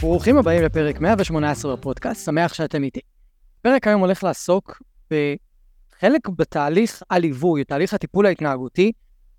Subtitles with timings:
[0.00, 3.00] ברוכים הבאים לפרק 118 בפודקאסט, שמח שאתם איתי.
[3.62, 8.92] פרק היום הולך לעסוק בחלק בתהליך הליווי, תהליך הטיפול ההתנהגותי,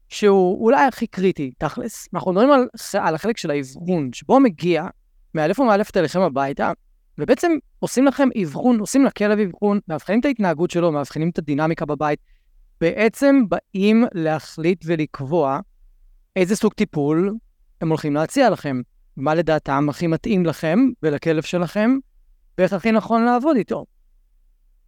[0.09, 2.08] שהוא אולי הכי קריטי, תכלס.
[2.13, 2.67] אנחנו מדברים על,
[2.99, 4.88] על החלק של האבחון, שבו מגיע
[5.36, 6.71] מאלף או מאלפת אליכם הביתה,
[7.17, 12.19] ובעצם עושים לכם אבחון, עושים לכלב אבחון, מאבחנים את ההתנהגות שלו, מאבחנים את הדינמיקה בבית,
[12.81, 15.59] בעצם באים להחליט ולקבוע
[16.36, 17.36] איזה סוג טיפול
[17.81, 18.81] הם הולכים להציע לכם.
[19.22, 21.97] מה לדעתם הכי מתאים לכם ולכלב שלכם,
[22.58, 23.86] ואיך הכי נכון לעבוד איתו.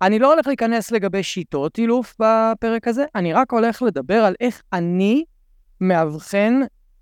[0.02, 4.62] אני לא הולך להיכנס לגבי שיטות אילוף בפרק הזה, אני רק הולך לדבר על איך
[4.74, 5.24] אני
[5.82, 6.54] מאבחן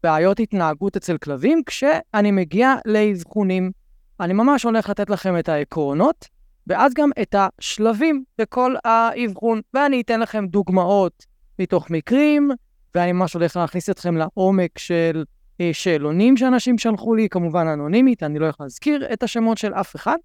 [0.04, 3.72] בעיות התנהגות אצל כלבים כשאני מגיע לאבחונים.
[4.20, 6.26] אני ממש הולך לתת לכם את העקרונות,
[6.68, 11.26] ואז גם את השלבים בכל האבחון, ואני אתן לכם דוגמאות
[11.60, 12.52] מתוך מקרים,
[12.96, 15.24] ואני ממש הולך להכניס אתכם לעומק של
[15.74, 20.18] שאלונים שאנשים שלחו לי, כמובן אנונימית, אני לא יכול להזכיר את השמות של אף אחד,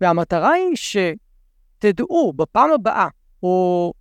[0.00, 3.08] והמטרה היא שתדעו בפעם הבאה,
[3.42, 3.92] או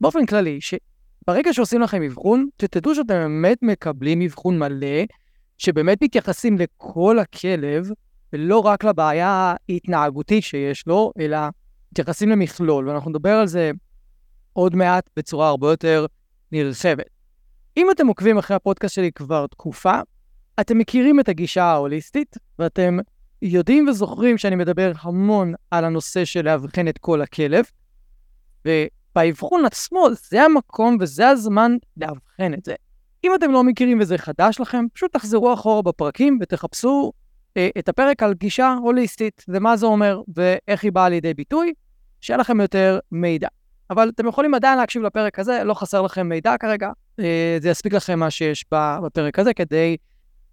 [0.00, 5.04] באופן כללי, שברגע שעושים לכם אבחון, תדעו שאתם באמת מקבלים אבחון מלא,
[5.58, 7.90] שבאמת מתייחסים לכל הכלב,
[8.32, 11.38] ולא רק לבעיה ההתנהגותית שיש לו, אלא
[11.92, 13.70] מתייחסים למכלול, ואנחנו נדבר על זה
[14.52, 16.06] עוד מעט בצורה הרבה יותר
[16.52, 17.06] נרחבת.
[17.76, 20.00] אם אתם עוקבים אחרי הפודקאסט שלי כבר תקופה,
[20.60, 22.98] אתם מכירים את הגישה ההוליסטית, ואתם
[23.42, 27.64] יודעים וזוכרים שאני מדבר המון על הנושא של לאבחן את כל הכלב,
[28.64, 32.74] ובאבחון עצמו זה המקום וזה הזמן לאבחן את זה.
[33.24, 37.12] אם אתם לא מכירים וזה חדש לכם, פשוט תחזרו אחורה בפרקים ותחפשו
[37.56, 41.72] אה, את הפרק על גישה הוליסטית, ומה זה אומר ואיך היא באה לידי ביטוי,
[42.20, 43.48] שיהיה לכם יותר מידע.
[43.90, 46.90] אבל אתם יכולים עדיין להקשיב לפרק הזה, לא חסר לכם מידע כרגע,
[47.20, 48.64] אה, זה יספיק לכם מה שיש
[49.02, 49.96] בפרק הזה כדי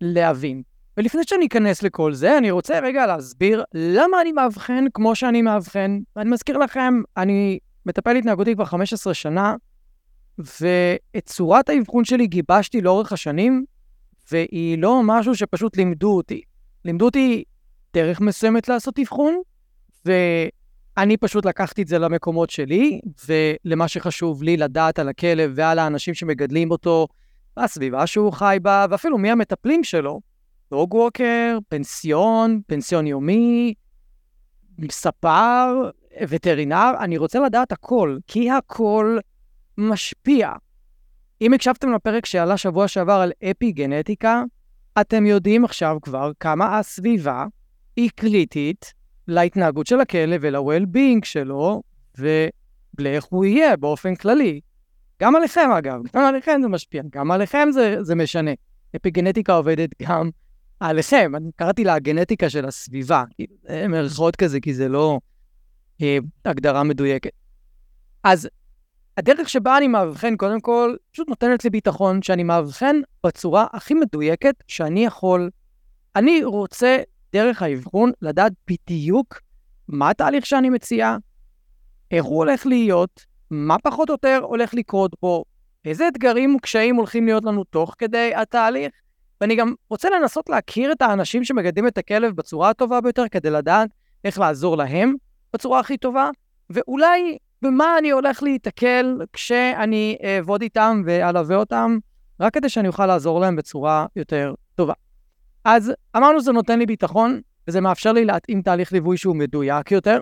[0.02, 0.62] להבין.
[0.98, 6.00] ולפני שאני אכנס לכל זה, אני רוצה רגע להסביר למה אני מאבחן כמו שאני מאבחן.
[6.16, 9.56] ואני מזכיר לכם, אני מטפל התנהגותי כבר 15 שנה,
[10.38, 13.66] ואת צורת האבחון שלי גיבשתי לאורך השנים,
[14.32, 16.42] והיא לא משהו שפשוט לימדו אותי.
[16.86, 17.44] לימדו אותי
[17.94, 19.42] דרך מסוימת לעשות אבחון,
[20.06, 26.14] ואני פשוט לקחתי את זה למקומות שלי, ולמה שחשוב לי לדעת על הכלב ועל האנשים
[26.14, 27.08] שמגדלים אותו,
[27.64, 30.22] הסביבה שהוא חי בה, ואפילו מי המטפלים שלו.
[30.72, 33.74] דוג ווקר, פנסיון, פנסיון יומי,
[34.92, 35.90] ספר,
[36.30, 39.18] וטרינר, אני רוצה לדעת הכל, כי הכל
[39.78, 40.52] משפיע.
[41.42, 44.44] אם הקשבתם לפרק שעלה שבוע שעבר על אפי גנטיקה,
[45.02, 47.46] אתם יודעים עכשיו כבר כמה הסביבה
[47.96, 48.94] היא קריטית
[49.28, 51.81] להתנהגות של הכלב ול-well-being שלו,
[52.18, 54.62] ולאיך הוא יהיה באופן כללי.
[55.22, 58.52] גם עליכם אגב, גם עליכם זה משפיע, גם עליכם זה, זה משנה.
[58.96, 60.30] אפיגנטיקה עובדת גם
[60.80, 63.24] עליכם, אני קראתי לה הגנטיקה של הסביבה,
[63.90, 65.19] מרכאות כזה, כי זה לא
[66.02, 67.31] אה, הגדרה מדויקת.
[68.24, 68.50] אז
[69.18, 74.56] הדרך שבה אני מאבחן, קודם כל, פשוט נותנת לי ביטחון שאני מאבחן בצורה הכי מדויקת
[74.68, 75.50] שאני יכול.
[76.16, 76.97] אני רוצה,
[77.34, 79.39] דרך האבחון, לדעת בדיוק
[79.88, 81.18] מה התהליך שאני מציע,
[82.12, 85.44] איך הוא הולך להיות, מה פחות או יותר הולך לקרות פה,
[85.86, 88.92] איזה אתגרים וקשיים הולכים להיות לנו תוך כדי התהליך,
[89.42, 93.90] ואני גם רוצה לנסות להכיר את האנשים שמגדלים את הכלב בצורה הטובה ביותר, כדי לדעת
[94.24, 95.13] איך לעזור להם
[95.54, 96.30] בצורה הכי טובה,
[96.69, 101.98] ואולי במה אני הולך להיתקל כשאני אעבוד איתם ואלווה אותם,
[102.40, 104.94] רק כדי שאני אוכל לעזור להם בצורה יותר טובה.
[105.66, 110.22] אז אמרנו שזה נותן לי ביטחון, וזה מאפשר לי להתאים תהליך ליווי שהוא מדויק יותר.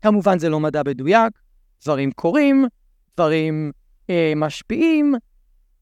[0.00, 1.32] כמובן זה לא מדע מדויק,
[1.82, 2.66] דברים קורים,
[3.16, 3.72] דברים
[4.10, 5.14] אה, משפיעים,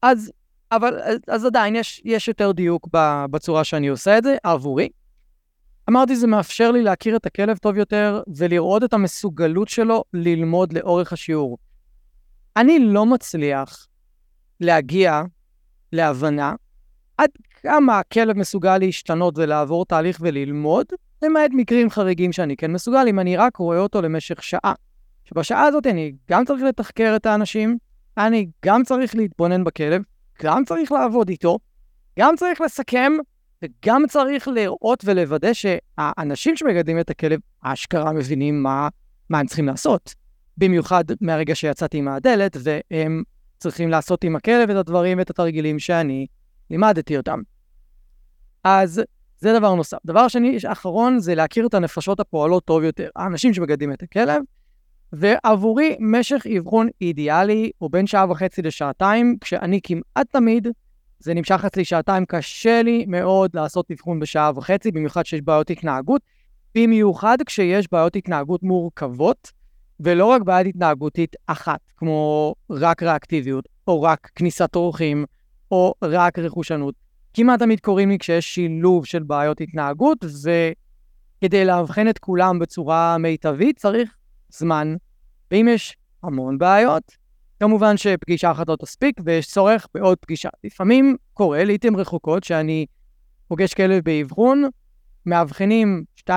[0.01, 0.31] אז,
[0.71, 2.87] אבל, אז עדיין יש, יש יותר דיוק
[3.31, 4.89] בצורה שאני עושה את זה עבורי.
[5.89, 11.13] אמרתי, זה מאפשר לי להכיר את הכלב טוב יותר ולראות את המסוגלות שלו ללמוד לאורך
[11.13, 11.57] השיעור.
[12.57, 13.87] אני לא מצליח
[14.59, 15.21] להגיע
[15.93, 16.55] להבנה
[17.17, 17.29] עד
[17.61, 20.85] כמה הכלב מסוגל להשתנות ולעבור תהליך וללמוד,
[21.21, 24.73] למעט מקרים חריגים שאני כן מסוגל, אם אני רק רואה אותו למשך שעה.
[25.29, 27.77] שבשעה הזאת אני גם צריך לתחקר את האנשים,
[28.17, 30.01] אני גם צריך להתבונן בכלב,
[30.43, 31.59] גם צריך לעבוד איתו,
[32.19, 33.11] גם צריך לסכם,
[33.63, 38.87] וגם צריך לראות ולוודא שהאנשים שמגדלים את הכלב, אשכרה מבינים מה,
[39.29, 40.15] מה הם צריכים לעשות.
[40.57, 43.23] במיוחד מהרגע שיצאתי מהדלת, והם
[43.57, 46.27] צריכים לעשות עם הכלב את הדברים ואת התרגילים שאני
[46.69, 47.41] לימדתי אותם.
[48.63, 49.01] אז
[49.39, 49.97] זה דבר נוסף.
[50.05, 53.09] דבר שני, אחרון, זה להכיר את הנפשות הפועלות טוב יותר.
[53.15, 54.41] האנשים שמגדלים את הכלב,
[55.13, 60.67] ועבורי משך אבחון אידיאלי הוא בין שעה וחצי לשעתיים, כשאני כמעט תמיד,
[61.19, 66.21] זה נמשך אצלי שעתיים, קשה לי מאוד לעשות אבחון בשעה וחצי, במיוחד שיש בעיות התנהגות,
[66.75, 69.51] במיוחד כשיש בעיות התנהגות מורכבות,
[69.99, 75.25] ולא רק בעיה התנהגותית אחת, כמו רק ריאקטיביות, או רק כניסת אורחים,
[75.71, 76.95] או רק רכושנות.
[77.33, 83.77] כמעט תמיד קוראים לי כשיש שילוב של בעיות התנהגות, וכדי לאבחן את כולם בצורה מיטבית
[83.77, 84.15] צריך
[84.49, 84.95] זמן.
[85.51, 87.03] ואם יש המון בעיות,
[87.59, 90.49] כמובן שפגישה אחת לא תספיק, ויש צורך בעוד פגישה.
[90.63, 92.85] לפעמים קורה, לעיתים רחוקות, שאני
[93.47, 94.63] פוגש כלב באבחון,
[95.25, 96.31] מאבחנים 2-3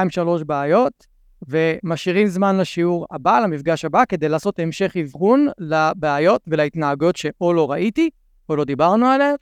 [0.46, 1.06] בעיות,
[1.48, 8.10] ומשאירים זמן לשיעור הבא, למפגש הבא, כדי לעשות המשך אבחון לבעיות ולהתנהגויות שאו לא ראיתי,
[8.48, 9.34] או לא דיברנו עליהן,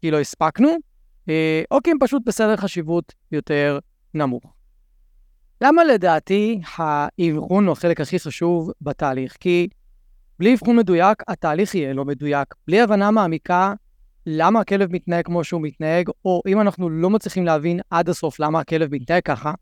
[0.00, 0.68] כי לא הספקנו,
[1.28, 3.78] אה, או כי הם פשוט בסדר חשיבות יותר
[4.14, 4.59] נמוך.
[5.62, 9.36] למה לדעתי האבחון הוא החלק הכי חשוב בתהליך?
[9.40, 9.68] כי
[10.38, 12.54] בלי אבחון מדויק, התהליך יהיה לא מדויק.
[12.66, 13.74] בלי הבנה מעמיקה
[14.26, 18.60] למה הכלב מתנהג כמו שהוא מתנהג, או אם אנחנו לא מצליחים להבין עד הסוף למה
[18.60, 19.52] הכלב מתנהג ככה,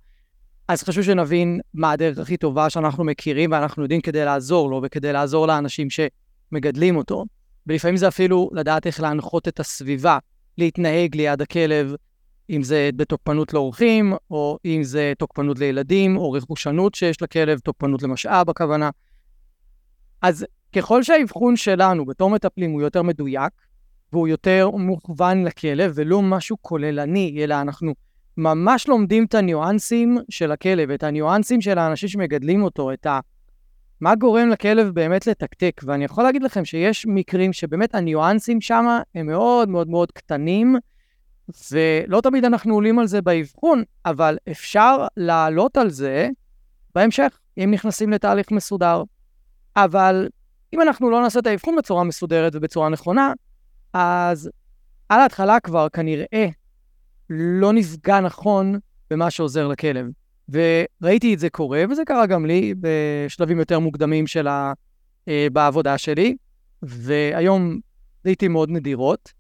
[0.69, 5.12] אז חשוב שנבין מה הדרך הכי טובה שאנחנו מכירים ואנחנו יודעים כדי לעזור לו וכדי
[5.12, 7.25] לעזור לאנשים שמגדלים אותו.
[7.67, 10.19] ולפעמים זה אפילו לדעת איך להנחות את הסביבה,
[10.59, 11.95] להתנהג ליד הכלב,
[12.50, 18.50] אם זה בתוקפנות לאורחים, או אם זה תוקפנות לילדים, או רכושנות שיש לכלב, תוקפנות למשאב
[18.50, 18.91] הכוונה.
[20.23, 20.47] אז
[20.77, 23.53] ככל שהאבחון שלנו בתור מטפלים הוא יותר מדויק,
[24.12, 27.95] והוא יותר מוכוון לכלב, ולא משהו כוללני, אלא אנחנו
[28.37, 33.21] ממש לומדים את הניואנסים של הכלב, את הניואנסים של האנשים שמגדלים אותו, את ה...
[34.00, 35.81] מה גורם לכלב באמת לתקתק.
[35.85, 40.77] ואני יכול להגיד לכם שיש מקרים שבאמת הניואנסים שם הם מאוד מאוד מאוד קטנים,
[41.73, 46.29] ולא תמיד אנחנו עולים על זה באבחון, אבל אפשר לעלות על זה
[46.95, 49.03] בהמשך, אם נכנסים לתהליך מסודר.
[49.77, 50.29] אבל
[50.73, 53.33] אם אנחנו לא נעשה את האבחון בצורה מסודרת ובצורה נכונה,
[53.93, 54.50] אז
[55.09, 56.49] על ההתחלה כבר כנראה
[57.31, 58.79] לא נפגע נכון
[59.11, 60.06] במה שעוזר לכלב.
[60.49, 64.73] וראיתי את זה קורה, וזה קרה גם לי בשלבים יותר מוקדמים של ה...
[65.29, 66.37] אה, בעבודה שלי,
[66.83, 67.79] והיום
[68.25, 69.33] לעיתים מאוד נדירות.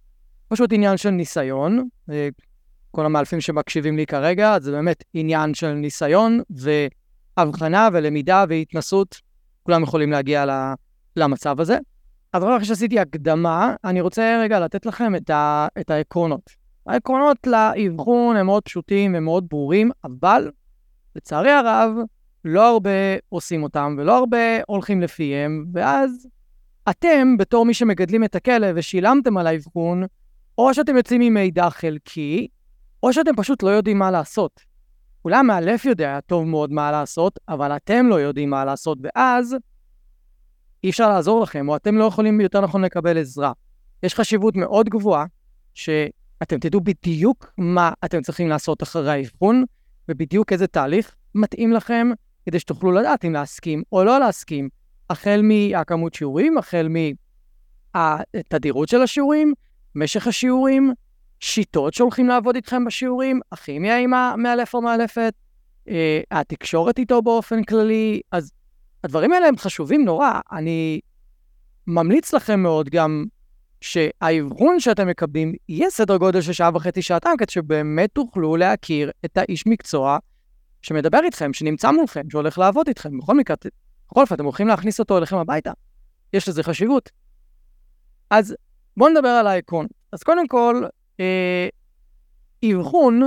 [0.48, 1.88] פשוט עניין של ניסיון.
[2.10, 2.28] אה,
[2.90, 9.20] כל המאלפים שמקשיבים לי כרגע, זה באמת עניין של ניסיון והבחנה ולמידה והתנסות.
[9.62, 10.44] כולם יכולים להגיע
[11.16, 11.78] למצב הזה.
[12.32, 16.50] אז רק אחרי שעשיתי הקדמה, אני רוצה רגע לתת לכם את, ה, את העקרונות.
[16.86, 20.50] העקרונות לאבחון הם מאוד פשוטים ומאוד ברורים, אבל
[21.16, 21.92] לצערי הרב,
[22.44, 22.90] לא הרבה
[23.28, 26.28] עושים אותם ולא הרבה הולכים לפיהם, ואז
[26.90, 30.04] אתם, בתור מי שמגדלים את הכלב ושילמתם על האבחון,
[30.58, 32.48] או שאתם יוצאים עם מידע חלקי,
[33.02, 34.60] או שאתם פשוט לא יודעים מה לעשות.
[35.24, 39.56] אולי המאלף יודע טוב מאוד מה לעשות, אבל אתם לא יודעים מה לעשות, ואז
[40.84, 43.52] אי אפשר לעזור לכם, או אתם לא יכולים יותר נכון לקבל עזרה.
[44.02, 45.26] יש חשיבות מאוד גבוהה
[45.74, 49.64] שאתם תדעו בדיוק מה אתם צריכים לעשות אחרי האבחון,
[50.08, 52.08] ובדיוק איזה תהליך מתאים לכם,
[52.46, 54.68] כדי שתוכלו לדעת אם להסכים או לא להסכים,
[55.10, 56.88] החל מהכמות שיעורים, החל
[57.94, 59.54] מהתדירות של השיעורים,
[59.98, 60.92] משך השיעורים,
[61.40, 65.34] שיטות שהולכים לעבוד איתכם בשיעורים, הכימיה עם המאלף או מאלפת,
[65.88, 68.50] אה, התקשורת איתו באופן כללי, אז
[69.04, 70.40] הדברים האלה הם חשובים נורא.
[70.52, 71.00] אני
[71.86, 73.24] ממליץ לכם מאוד גם
[73.80, 79.36] שהאבחון שאתם מקבלים יהיה סדר גודל של שעה וחצי, שעתיים, כדי שבאמת תוכלו להכיר את
[79.36, 80.18] האיש מקצוע
[80.82, 83.18] שמדבר איתכם, שנמצא מולכם, שהולך לעבוד איתכם.
[83.18, 83.56] בכל מקרה,
[84.10, 85.72] בכל אופן, אתם הולכים להכניס אותו אליכם הביתה.
[86.32, 87.10] יש לזה חשיבות.
[88.30, 88.54] אז
[88.98, 89.86] בואו נדבר על העקרון.
[90.12, 90.82] אז קודם כל,
[91.20, 91.68] אה,
[92.64, 93.22] אבחון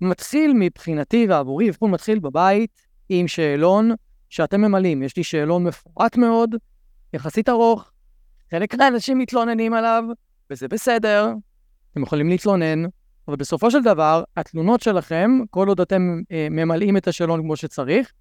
[0.00, 3.90] מתחיל מבחינתי ועבורי, אבחון מתחיל בבית עם שאלון
[4.30, 5.02] שאתם ממלאים.
[5.02, 6.54] יש לי שאלון מפורט מאוד,
[7.12, 7.90] יחסית ארוך,
[8.50, 10.04] חלק מהאנשים מתלוננים עליו,
[10.50, 11.32] וזה בסדר,
[11.92, 12.84] אתם יכולים להתלונן,
[13.28, 18.12] אבל בסופו של דבר, התלונות שלכם, כל עוד אתם אה, ממלאים את השאלון כמו שצריך,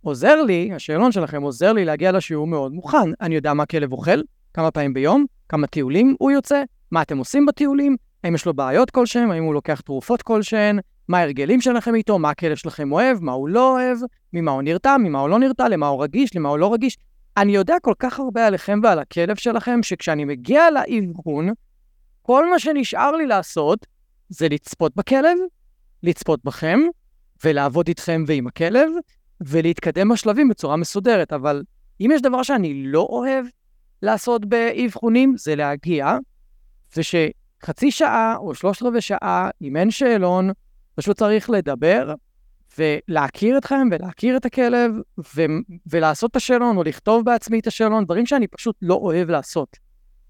[0.00, 3.12] עוזר לי, השאלון שלכם עוזר לי להגיע לשיעור מאוד מוכן.
[3.20, 4.20] אני יודע מה כלב אוכל,
[4.54, 8.90] כמה פעמים ביום, כמה טיולים הוא יוצא, מה אתם עושים בטיולים, האם יש לו בעיות
[8.90, 10.78] כלשהן, האם הוא לוקח תרופות כלשהן,
[11.08, 13.98] מה ההרגלים שלכם איתו, מה הכלב שלכם אוהב, מה הוא לא אוהב,
[14.32, 16.98] ממה הוא נרתע, ממה הוא לא נרתע, למה הוא רגיש, למה הוא לא רגיש.
[17.36, 21.48] אני יודע כל כך הרבה עליכם ועל הכלב שלכם, שכשאני מגיע לאבחון,
[22.22, 23.86] כל מה שנשאר לי לעשות
[24.28, 25.38] זה לצפות בכלב,
[26.02, 26.80] לצפות בכם,
[27.44, 28.88] ולעבוד איתכם ועם הכלב,
[29.40, 31.32] ולהתקדם בשלבים בצורה מסודרת.
[31.32, 31.62] אבל
[32.00, 33.46] אם יש דבר שאני לא אוהב
[34.02, 36.16] לעשות באבחונים, זה להגיע,
[36.96, 40.50] ושחצי שעה או שלושת רבעי שעה, אם אין שאלון,
[40.94, 42.14] פשוט צריך לדבר
[42.78, 44.92] ולהכיר אתכם ולהכיר את הכלב
[45.36, 45.46] ו-
[45.86, 49.76] ולעשות את השאלון או לכתוב בעצמי את השאלון, דברים שאני פשוט לא אוהב לעשות.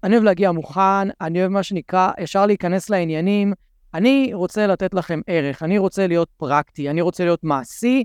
[0.03, 3.53] אני אוהב להגיע מוכן, אני אוהב מה שנקרא ישר להיכנס לעניינים.
[3.93, 8.03] אני רוצה לתת לכם ערך, אני רוצה להיות פרקטי, אני רוצה להיות מעשי.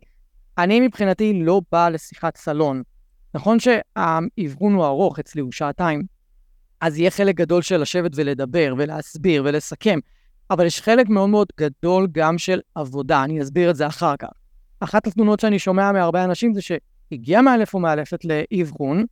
[0.59, 2.83] אני מבחינתי לא בא לשיחת סלון.
[3.39, 6.03] נכון שהאבחון הוא ארוך, אצלי הוא שעתיים,
[6.81, 9.99] אז יהיה חלק גדול של לשבת ולדבר ולהסביר ולסכם.
[10.51, 14.29] אבל יש חלק מאוד מאוד גדול גם של עבודה, אני אסביר את זה אחר כך.
[14.81, 19.05] אחת התלונות שאני שומע מהרבה אנשים זה שהגיע מאלף או מאלפת לאבחון,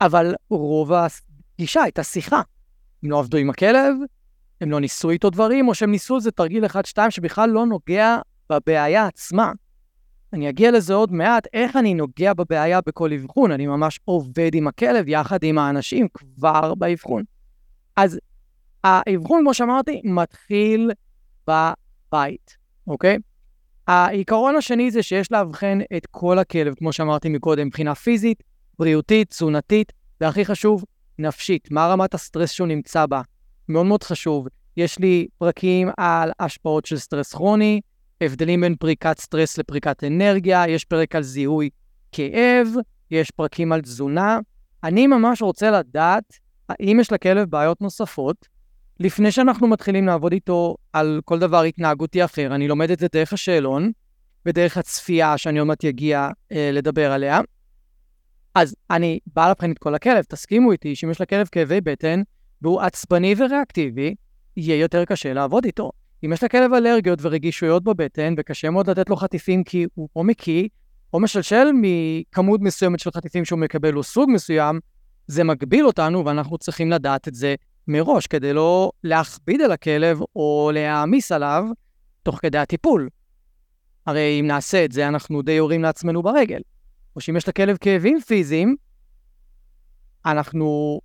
[0.00, 2.40] אבל רוב הפגישה הייתה שיחה.
[3.02, 3.94] הם לא עבדו עם הכלב,
[4.60, 8.18] הם לא ניסו איתו דברים, או שהם ניסו איזה תרגיל אחד-שתיים שבכלל לא נוגע
[8.50, 9.52] בבעיה עצמה.
[10.34, 13.50] אני אגיע לזה עוד מעט, איך אני נוגע בבעיה בכל אבחון.
[13.50, 17.22] אני ממש עובד עם הכלב יחד עם האנשים כבר באבחון.
[17.96, 18.18] אז
[18.84, 20.90] האבחון, כמו שאמרתי, מתחיל
[21.48, 23.18] בבית, אוקיי?
[23.86, 28.42] העיקרון השני זה שיש לאבחן את כל הכלב, כמו שאמרתי מקודם, מבחינה פיזית,
[28.78, 30.84] בריאותית, תזונתית, והכי חשוב,
[31.18, 31.70] נפשית.
[31.70, 33.22] מה רמת הסטרס שהוא נמצא בה?
[33.68, 34.46] מאוד מאוד חשוב.
[34.76, 37.80] יש לי פרקים על השפעות של סטרס כרוני,
[38.20, 41.70] הבדלים בין פריקת סטרס לפריקת אנרגיה, יש פרק על זיהוי
[42.12, 42.68] כאב,
[43.10, 44.38] יש פרקים על תזונה.
[44.84, 48.48] אני ממש רוצה לדעת האם יש לכלב בעיות נוספות,
[49.00, 53.32] לפני שאנחנו מתחילים לעבוד איתו על כל דבר התנהגותי אחר, אני לומד את זה דרך
[53.32, 53.92] השאלון
[54.46, 57.40] ודרך הצפייה שאני עוד מעט אגיע אה, לדבר עליה.
[58.54, 62.22] אז אני בא לבחן את כל הכלב, תסכימו איתי שאם יש לכלב כאבי בטן
[62.62, 64.14] והוא עצבני וריאקטיבי,
[64.56, 65.90] יהיה יותר קשה לעבוד איתו.
[66.24, 70.68] אם יש לכלב אלרגיות ורגישויות בבטן וקשה מאוד לתת לו חטיפים כי הוא או מקיא
[71.12, 74.80] או משלשל מכמות מסוימת של חטיפים שהוא מקבל או סוג מסוים,
[75.26, 77.54] זה מגביל אותנו ואנחנו צריכים לדעת את זה
[77.88, 81.64] מראש, כדי לא להכביד על הכלב או להעמיס עליו
[82.22, 83.08] תוך כדי הטיפול.
[84.06, 86.60] הרי אם נעשה את זה, אנחנו די יורים לעצמנו ברגל.
[87.16, 88.76] או שאם יש לכלב כאבים פיזיים,
[90.26, 91.00] אנחנו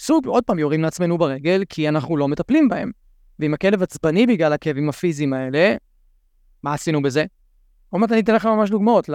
[0.00, 2.90] סוג, עוד פעם, יורים לעצמנו ברגל, כי אנחנו לא מטפלים בהם.
[3.40, 5.76] ואם הכלב עצבני בגלל הכאבים הפיזיים האלה,
[6.62, 7.24] מה עשינו בזה?
[7.90, 9.10] עוד מעט אני אתן לכם ממש דוגמאות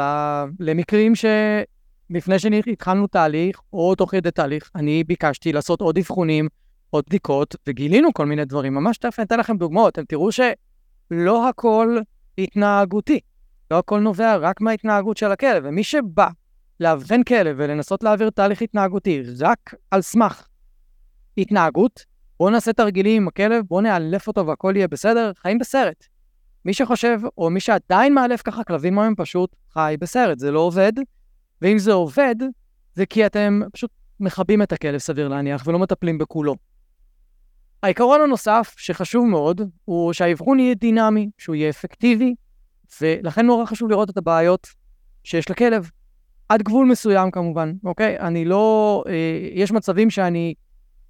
[0.59, 6.47] למקרים שלפני שהתחלנו תהליך, או תוך כדי תהליך, אני ביקשתי לעשות עוד אבחונים,
[6.89, 8.73] עוד בדיקות, וגילינו כל מיני דברים.
[8.73, 11.97] ממש תכף אני אתן לכם דוגמאות, אתם תראו שלא הכל
[12.37, 13.19] התנהגותי.
[13.71, 16.27] לא הכל נובע רק מההתנהגות של הכלב, ומי שבא
[16.79, 20.47] לאבחן כלב ולנסות להעביר תהליך התנהגותי רק על סמך
[21.37, 22.05] התנהגות,
[22.41, 26.05] בואו נעשה תרגילים עם הכלב, בואו נאלף אותו והכל יהיה בסדר, חיים בסרט.
[26.65, 30.91] מי שחושב, או מי שעדיין מאלף ככה כלבים היום פשוט חי בסרט, זה לא עובד,
[31.61, 32.35] ואם זה עובד,
[32.95, 36.55] זה כי אתם פשוט מכבים את הכלב, סביר להניח, ולא מטפלים בכולו.
[37.83, 42.35] העיקרון הנוסף, שחשוב מאוד, הוא שהאבחון יהיה דינמי, שהוא יהיה אפקטיבי,
[43.01, 44.67] ולכן נורא חשוב לראות את הבעיות
[45.23, 45.89] שיש לכלב.
[46.49, 48.19] עד גבול מסוים כמובן, אוקיי?
[48.19, 49.03] אני לא...
[49.07, 49.13] אה,
[49.53, 50.53] יש מצבים שאני...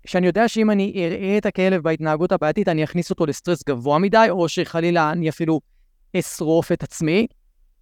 [0.06, 4.28] שאני יודע שאם אני אראה את הכלב בהתנהגות הבעייתית, אני אכניס אותו לסטרס גבוה מדי,
[4.30, 5.62] או שחלילה אני אפילו
[6.20, 7.28] אשרוף את עצמי.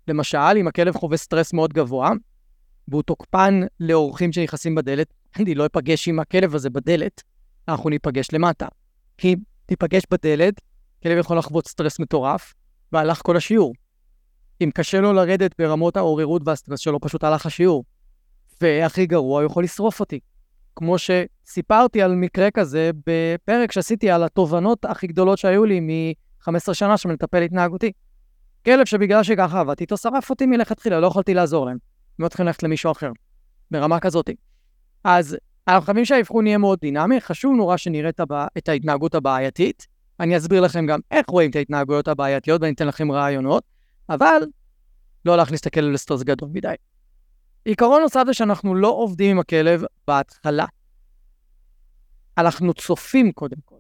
[0.08, 2.12] למשל, אם הכלב חווה סטרס מאוד גבוה,
[2.88, 7.24] והוא תוקפן לאורחים שנכנסים בדלת, אני לא אפגש עם הכלב הזה בדלת,
[7.68, 8.68] אנחנו ניפגש למטה.
[9.18, 9.36] כי
[9.70, 10.62] ניפגש בדלת,
[11.04, 12.54] כלב יכול לחוות סטרס מטורף,
[12.92, 13.74] והלך כל השיעור.
[14.62, 17.84] אם קשה לו לרדת ברמות העוררות והסטרס שלו, פשוט הלך השיעור.
[18.62, 20.20] והכי גרוע, הוא יכול לשרוף אותי.
[20.80, 26.98] כמו שסיפרתי על מקרה כזה בפרק שעשיתי על התובנות הכי גדולות שהיו לי מ-15 שנה
[26.98, 27.92] של מטפל התנהגותי.
[28.66, 31.78] כלב שבגלל שככה עבדתי איתו, שרף אותי מלכתחילה, לא יכולתי לעזור להם.
[32.20, 33.12] הם לא צריכים ללכת למישהו אחר,
[33.72, 34.30] ברמה כזאת.
[35.04, 38.48] אז אנחנו חייבים שהאבחון יהיה מאוד דינמי, חשוב נורא שנראה את, הבע...
[38.58, 39.88] את ההתנהגות הבעייתית.
[40.20, 43.64] אני אסביר לכם גם איך רואים את ההתנהגויות הבעייתיות ואני אתן לכם רעיונות,
[44.10, 44.42] אבל
[45.26, 46.74] לא הולך להסתכל על סטרס גדול מדי.
[47.66, 50.66] עיקרון נוסף זה שאנחנו לא עובדים עם הכלב בהתחלה.
[52.38, 53.76] אנחנו צופים קודם כל.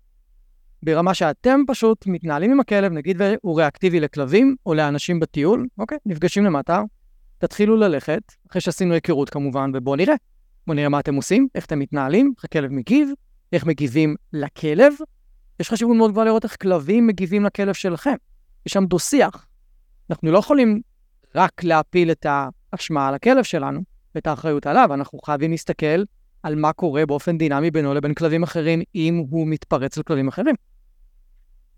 [0.83, 6.45] ברמה שאתם פשוט מתנהלים עם הכלב, נגיד והוא ריאקטיבי לכלבים או לאנשים בטיול, אוקיי, נפגשים
[6.45, 6.81] למטה,
[7.38, 10.15] תתחילו ללכת, אחרי שעשינו היכרות כמובן, ובואו נראה.
[10.67, 13.09] בואו נראה מה אתם עושים, איך אתם מתנהלים, איך הכלב מגיב,
[13.53, 14.93] איך מגיבים לכלב.
[15.59, 18.15] יש חשיבות מאוד גבוהה לראות איך כלבים מגיבים לכלב שלכם.
[18.65, 19.48] יש שם דו-שיח.
[20.09, 20.81] אנחנו לא יכולים
[21.36, 22.25] רק להפיל את
[22.74, 23.82] האשמה על הכלב שלנו
[24.16, 26.04] ואת האחריות עליו, אנחנו חייבים להסתכל
[26.44, 30.56] על מה קורה באופן דינמי בינו לבין כלבים אחרים, אם הוא מתפרץ לכלבים אחרים.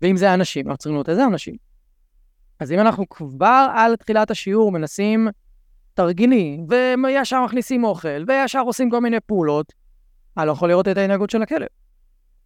[0.02, 1.54] ואם זה אנשים, אנחנו צריכים לראות איזה אנשים.
[2.60, 5.28] אז אם אנחנו כבר על תחילת השיעור מנסים
[5.94, 6.66] תרגילים,
[7.04, 9.72] וישר מכניסים אוכל, וישר עושים כל מיני פעולות,
[10.36, 11.66] אני לא יכול לראות את ההתנהגות של הכלב.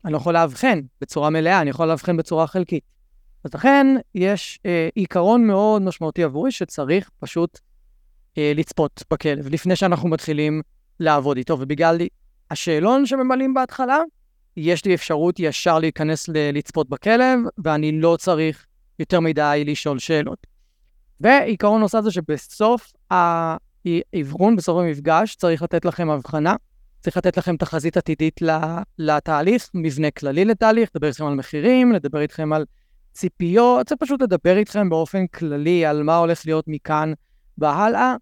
[0.05, 2.85] אני לא יכול לאבחן בצורה מלאה, אני יכול לאבחן בצורה חלקית.
[3.45, 7.59] אז לכן יש אה, עיקרון מאוד משמעותי עבורי שצריך פשוט
[8.39, 10.63] לצפות בכלב לפני שאנחנו מתחילים
[11.01, 11.99] לעבוד איתו, ובגלל
[12.51, 13.99] השאלון שממלאים בהתחלה,
[14.57, 18.67] יש לי אפשרות ישר להיכנס ל- לצפות בכלב, ואני לא צריך
[18.99, 20.47] יותר מדי לשאול שאלות.
[21.21, 26.55] ועיקרון נוסף זה שבסוף האבחון, בסוף המפגש, צריך לתת לכם הבחנה,
[27.01, 28.41] צריך לתת לכם תחזית עתידית
[28.99, 32.65] לתהליך, מבנה כללי לתהליך, לדבר איתכם על מחירים, לדבר איתכם על
[33.13, 37.13] ציפיות, זה פשוט לדבר איתכם באופן כללי על מה הולך להיות מכאן
[37.59, 38.17] והלאה.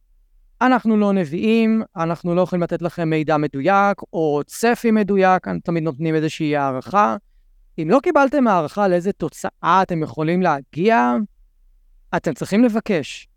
[0.61, 5.83] אנחנו לא נביאים, אנחנו לא יכולים לתת לכם מידע מדויק או צפי מדויק, אנחנו תמיד
[5.83, 7.17] נותנים איזושהי הערכה.
[7.79, 11.15] אם לא קיבלתם הערכה לאיזה תוצאה אתם יכולים להגיע,
[12.17, 13.29] אתם צריכים לבקש.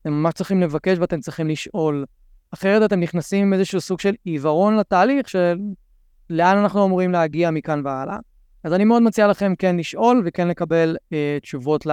[0.00, 2.04] אתם ממש צריכים לבקש ואתם צריכים לשאול.
[2.54, 5.58] אחרת אתם נכנסים עם איזשהו סוג של עיוורון לתהליך של
[6.30, 8.18] לאן אנחנו אמורים להגיע מכאן והלאה.
[8.64, 11.86] אז אני מאוד מציע לכם כן לשאול וכן לקבל אה, תשובות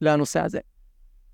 [0.00, 0.60] לנושא הזה.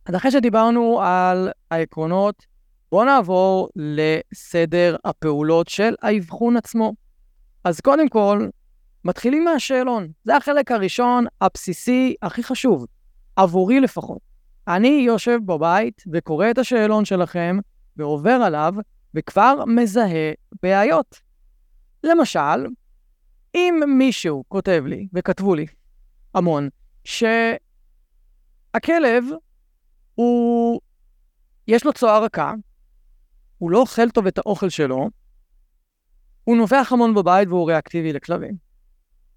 [0.07, 2.47] אז אחרי שדיברנו על העקרונות,
[2.93, 6.93] בואו נעבור לסדר הפעולות של האבחון עצמו.
[7.65, 8.49] אז קודם כל,
[9.05, 10.09] מתחילים מהשאלון.
[10.25, 12.87] זה החלק הראשון, הבסיסי, הכי חשוב,
[13.37, 14.19] עבורי לפחות.
[14.69, 17.59] אני יושב בבית וקורא את השאלון שלכם
[17.97, 18.75] ועובר עליו,
[19.15, 21.21] וכבר מזהה בעיות.
[22.05, 22.67] למשל,
[23.55, 25.67] אם מישהו כותב לי, וכתבו לי
[26.35, 26.69] המון,
[27.05, 27.61] שהכלב
[30.15, 30.81] הוא,
[31.69, 32.55] יש לו צואה רכה,
[33.59, 35.11] הוא לא אוכל טוב את האוכל שלו,
[36.45, 38.55] הוא נובח המון בבית והוא ריאקטיבי לכלבים.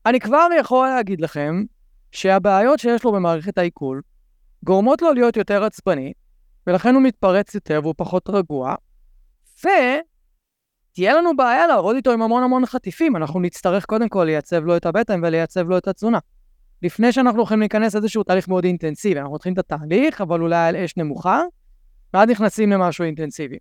[0.05, 1.63] אני כבר יכול להגיד לכם
[2.12, 4.01] שהבעיות שיש לו במערכת העיכול
[4.63, 6.13] גורמות לו להיות יותר עצבני,
[6.67, 8.75] ולכן הוא מתפרץ יותר והוא פחות רגוע,
[9.60, 14.77] ותהיה לנו בעיה לעבוד איתו עם המון המון חטיפים, אנחנו נצטרך קודם כל לייצב לו
[14.77, 16.19] את הבטן ולייצב לו את התזונה.
[16.81, 20.75] לפני שאנחנו יכולים להיכנס לאיזשהו תהליך מאוד אינטנסיבי, אנחנו מתחילים את התהליך, אבל אולי על
[20.75, 21.41] אש נמוכה,
[22.13, 23.57] ואז נכנסים למשהו אינטנסיבי.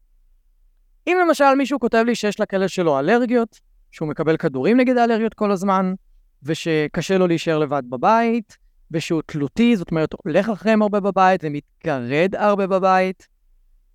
[1.06, 3.60] אם למשל מישהו כותב לי שיש לכלב שלו אלרגיות,
[3.90, 5.94] שהוא מקבל כדורים נגד האלרגיות כל הזמן,
[6.42, 8.56] ושקשה לו להישאר לבד בבית,
[8.90, 13.28] ושהוא תלותי, זאת אומרת, הולך אחריהם הרבה בבית ומתגרד הרבה בבית,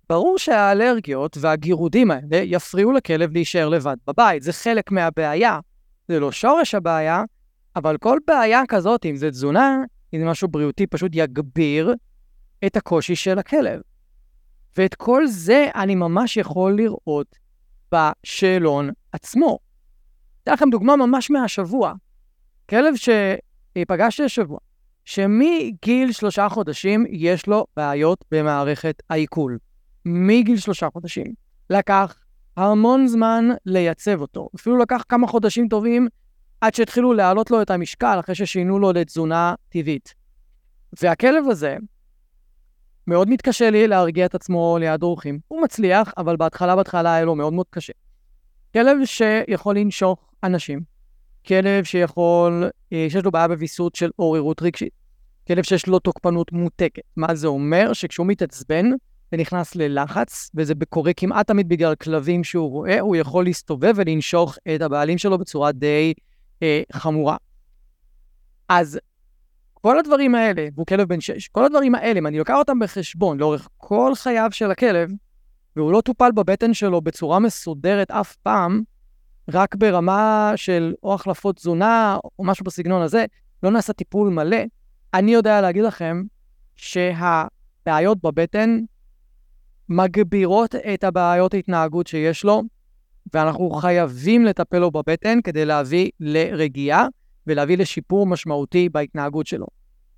[0.08, 4.42] ברור שהאלרגיות והגירודים האלה יפריעו לכלב להישאר לבד בבית.
[4.42, 5.58] זה חלק מהבעיה.
[6.08, 7.24] זה לא שורש הבעיה,
[7.76, 11.94] אבל כל בעיה כזאת, אם זה תזונה, אם זה משהו בריאותי, פשוט יגביר
[12.66, 13.80] את הקושי של הכלב.
[14.76, 17.36] ואת כל זה אני ממש יכול לראות
[17.92, 19.58] בשאלון עצמו.
[20.42, 21.92] אתן לכם דוגמה ממש מהשבוע.
[22.70, 24.58] כלב שפגשתי השבוע,
[25.04, 29.58] שמגיל שלושה חודשים יש לו בעיות במערכת העיכול.
[30.04, 31.26] מגיל שלושה חודשים.
[31.70, 32.16] לקח
[32.56, 34.48] המון זמן לייצב אותו.
[34.56, 36.08] אפילו לקח כמה חודשים טובים
[36.60, 40.14] עד שהתחילו להעלות לו את המשקל אחרי ששינו לו לתזונה טבעית.
[41.02, 41.76] והכלב הזה,
[43.06, 45.38] מאוד מתקשה לי להרגיע את עצמו ליד אורחים.
[45.48, 47.92] הוא מצליח, אבל בהתחלה בהתחלה היה לו מאוד מאוד קשה.
[48.72, 50.80] כלב שיכול לנשוך אנשים.
[51.46, 54.92] כלב שיכול, אה, שיש לו בעיה בוויסות של עוררות רגשית.
[55.46, 57.02] כלב שיש לו תוקפנות מותקת.
[57.16, 57.92] מה זה אומר?
[57.92, 58.86] שכשהוא מתעצבן
[59.32, 64.82] ונכנס ללחץ, וזה קורה כמעט תמיד בגלל כלבים שהוא רואה, הוא יכול להסתובב ולנשוך את
[64.82, 66.14] הבעלים שלו בצורה די
[66.62, 67.36] אה, חמורה.
[68.68, 68.98] אז
[69.86, 73.38] כל הדברים האלה, והוא כלב בן שש, כל הדברים האלה, אם אני לוקח אותם בחשבון
[73.38, 75.10] לאורך כל חייו של הכלב,
[75.76, 78.82] והוא לא טופל בבטן שלו בצורה מסודרת אף פעם,
[79.48, 83.24] רק ברמה של או החלפות תזונה או משהו בסגנון הזה,
[83.62, 84.56] לא נעשה טיפול מלא,
[85.14, 86.22] אני יודע להגיד לכם
[86.76, 88.80] שהבעיות בבטן
[89.88, 92.62] מגבירות את הבעיות ההתנהגות שיש לו,
[93.34, 97.06] ואנחנו חייבים לטפל לו בבטן כדי להביא לרגיעה
[97.46, 99.66] ולהביא לשיפור משמעותי בהתנהגות שלו.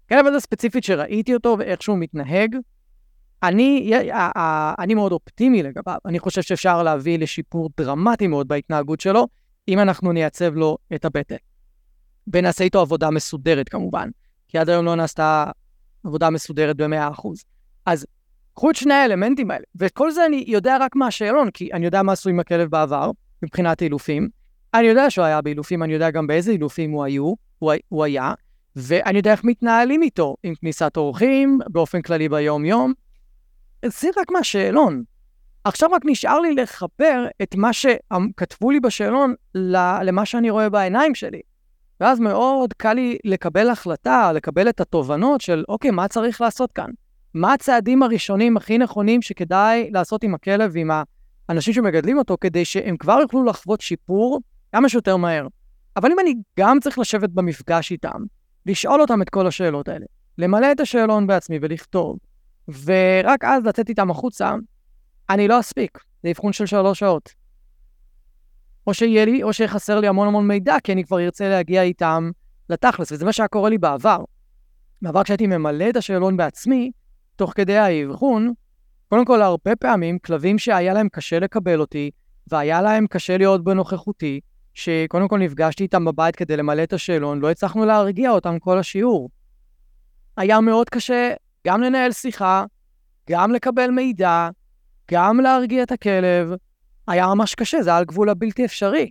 [0.09, 2.57] כלב הזה ספציפית שראיתי אותו ואיך שהוא מתנהג,
[3.43, 3.93] אני,
[4.79, 5.97] אני מאוד אופטימי לגביו.
[6.07, 9.27] אני חושב שאפשר להביא לשיפור דרמטי מאוד בהתנהגות שלו,
[9.69, 11.37] אם אנחנו נייצב לו את הבטן.
[12.33, 14.09] ונעשה איתו עבודה מסודרת כמובן,
[14.49, 15.51] כי עד היום לא נעשתה
[16.05, 17.29] עבודה מסודרת ב-100%.
[17.87, 18.07] אז
[18.55, 22.03] קחו את שני האלמנטים האלה, ואת כל זה אני יודע רק מהשאלון, כי אני יודע
[22.03, 23.11] מה עשו עם הכלב בעבר,
[23.43, 24.29] מבחינת אילופים.
[24.75, 28.33] אני יודע שהוא היה באילופים, אני יודע גם באיזה אילופים הוא, היו, הוא, הוא היה,
[28.77, 32.93] ואני יודע איך מתנהלים איתו, עם כניסת אורחים, באופן כללי ביום-יום.
[33.87, 35.03] זה רק מהשאלון.
[35.65, 41.41] עכשיו רק נשאר לי לחבר את מה שכתבו לי בשאלון למה שאני רואה בעיניים שלי.
[42.01, 46.91] ואז מאוד קל לי לקבל החלטה, לקבל את התובנות של, אוקיי, מה צריך לעשות כאן?
[47.35, 50.91] מה הצעדים הראשונים הכי נכונים שכדאי לעשות עם הכלב ועם
[51.49, 54.41] האנשים שמגדלים אותו, כדי שהם כבר יוכלו לחוות שיפור
[54.73, 55.47] כמה שיותר מהר.
[55.97, 58.23] אבל אם אני גם צריך לשבת במפגש איתם,
[58.67, 60.07] לשאול אותם את כל השאלות האלה,
[60.39, 62.19] למלא את השאלון בעצמי ולכתוב,
[62.85, 64.55] ורק אז לצאת איתם החוצה,
[65.31, 65.99] אני לא אספיק.
[66.23, 67.35] זה אבחון של שלוש שעות.
[68.87, 72.31] או שיהיה לי, או שיחסר לי המון המון מידע, כי אני כבר ארצה להגיע איתם
[72.71, 74.25] לתכלס, וזה מה שהיה קורה לי בעבר.
[75.03, 76.91] בעבר כשהייתי ממלא את השאלון בעצמי,
[77.37, 78.53] תוך כדי האבחון,
[79.09, 82.11] קודם כל, הרבה פעמים כלבים שהיה להם קשה לקבל אותי,
[82.47, 84.41] והיה להם קשה להיות בנוכחותי,
[84.79, 89.31] שקודם כל נפגשתי איתם בבית כדי למלא את השאלון, לא הצלחנו להרגיע אותם כל השיעור.
[90.37, 91.35] היה מאוד קשה
[91.67, 92.65] גם לנהל שיחה,
[93.31, 94.49] גם לקבל מידע,
[95.11, 96.53] גם להרגיע את הכלב.
[97.09, 99.11] היה ממש קשה, זה היה על גבול הבלתי אפשרי.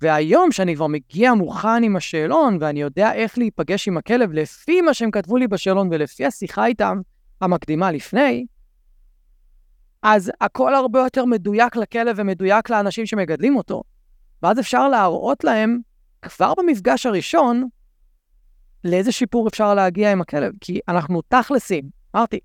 [0.00, 4.94] והיום, שאני כבר מגיע מוכן עם השאלון, ואני יודע איך להיפגש עם הכלב לפי מה
[4.94, 7.00] שהם כתבו לי בשאלון ולפי השיחה איתם
[7.40, 8.46] המקדימה לפני,
[10.02, 13.82] אז הכל הרבה יותר מדויק לכלב ומדויק לאנשים שמגדלים אותו.
[14.42, 15.78] ואז אפשר להראות להם,
[16.22, 17.68] כבר במפגש הראשון,
[18.84, 20.52] לאיזה שיפור אפשר להגיע עם הכלב.
[20.60, 21.84] כי אנחנו תכלסים,
[22.16, 22.40] אמרתי,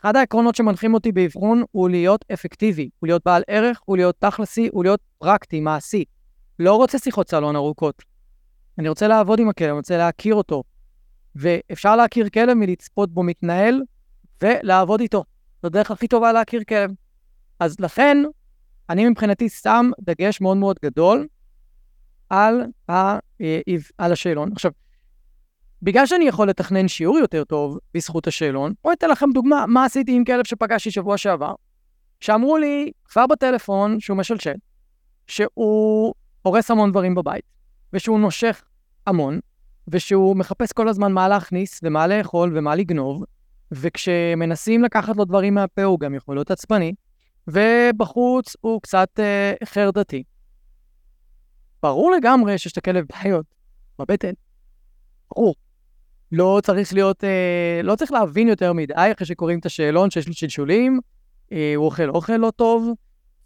[0.00, 4.68] אחד העקרונות שמנחים אותי באבחון הוא להיות אפקטיבי, הוא להיות בעל ערך, הוא להיות תכלסי,
[4.72, 6.04] הוא להיות פרקטי, מעשי.
[6.58, 8.02] לא רוצה שיחות סלון ארוכות.
[8.78, 10.62] אני רוצה לעבוד עם הכלב, אני רוצה להכיר אותו.
[11.34, 13.82] ואפשר להכיר כלב מלצפות בו מתנהל
[14.42, 15.24] ולעבוד איתו.
[15.62, 16.90] זו הדרך הכי טובה להכיר כלב.
[17.60, 18.18] אז לכן,
[18.90, 21.26] אני מבחינתי שם דגש מאוד מאוד גדול
[22.32, 23.60] על, ה, אה,
[23.98, 24.52] על השאלון.
[24.52, 24.70] עכשיו,
[25.82, 30.12] בגלל שאני יכול לתכנן שיעור יותר טוב בזכות השאלון, בואו אתן לכם דוגמה, מה עשיתי
[30.16, 31.54] עם כלב שפגשתי שבוע שעבר,
[32.20, 34.54] שאמרו לי כבר בטלפון שהוא משלשל,
[35.26, 37.44] שהוא הורס המון דברים בבית,
[37.92, 38.62] ושהוא נושך
[39.06, 39.40] המון,
[39.88, 43.24] ושהוא מחפש כל הזמן מה להכניס ומה לאכול ומה לגנוב,
[43.72, 46.92] וכשמנסים לקחת לו דברים מהפה הוא גם יכול להיות עצבני,
[47.48, 50.22] ובחוץ הוא קצת אה, חרדתי.
[51.82, 53.46] ברור לגמרי שיש לכלב בעיות
[53.98, 54.32] בבטן.
[55.30, 55.54] ברור.
[56.32, 60.34] לא צריך להיות, אה, לא צריך להבין יותר מדי אחרי שקוראים את השאלון שיש לו
[60.34, 61.00] שלשולים,
[61.52, 62.90] אה, הוא אוכל אוכל לא טוב,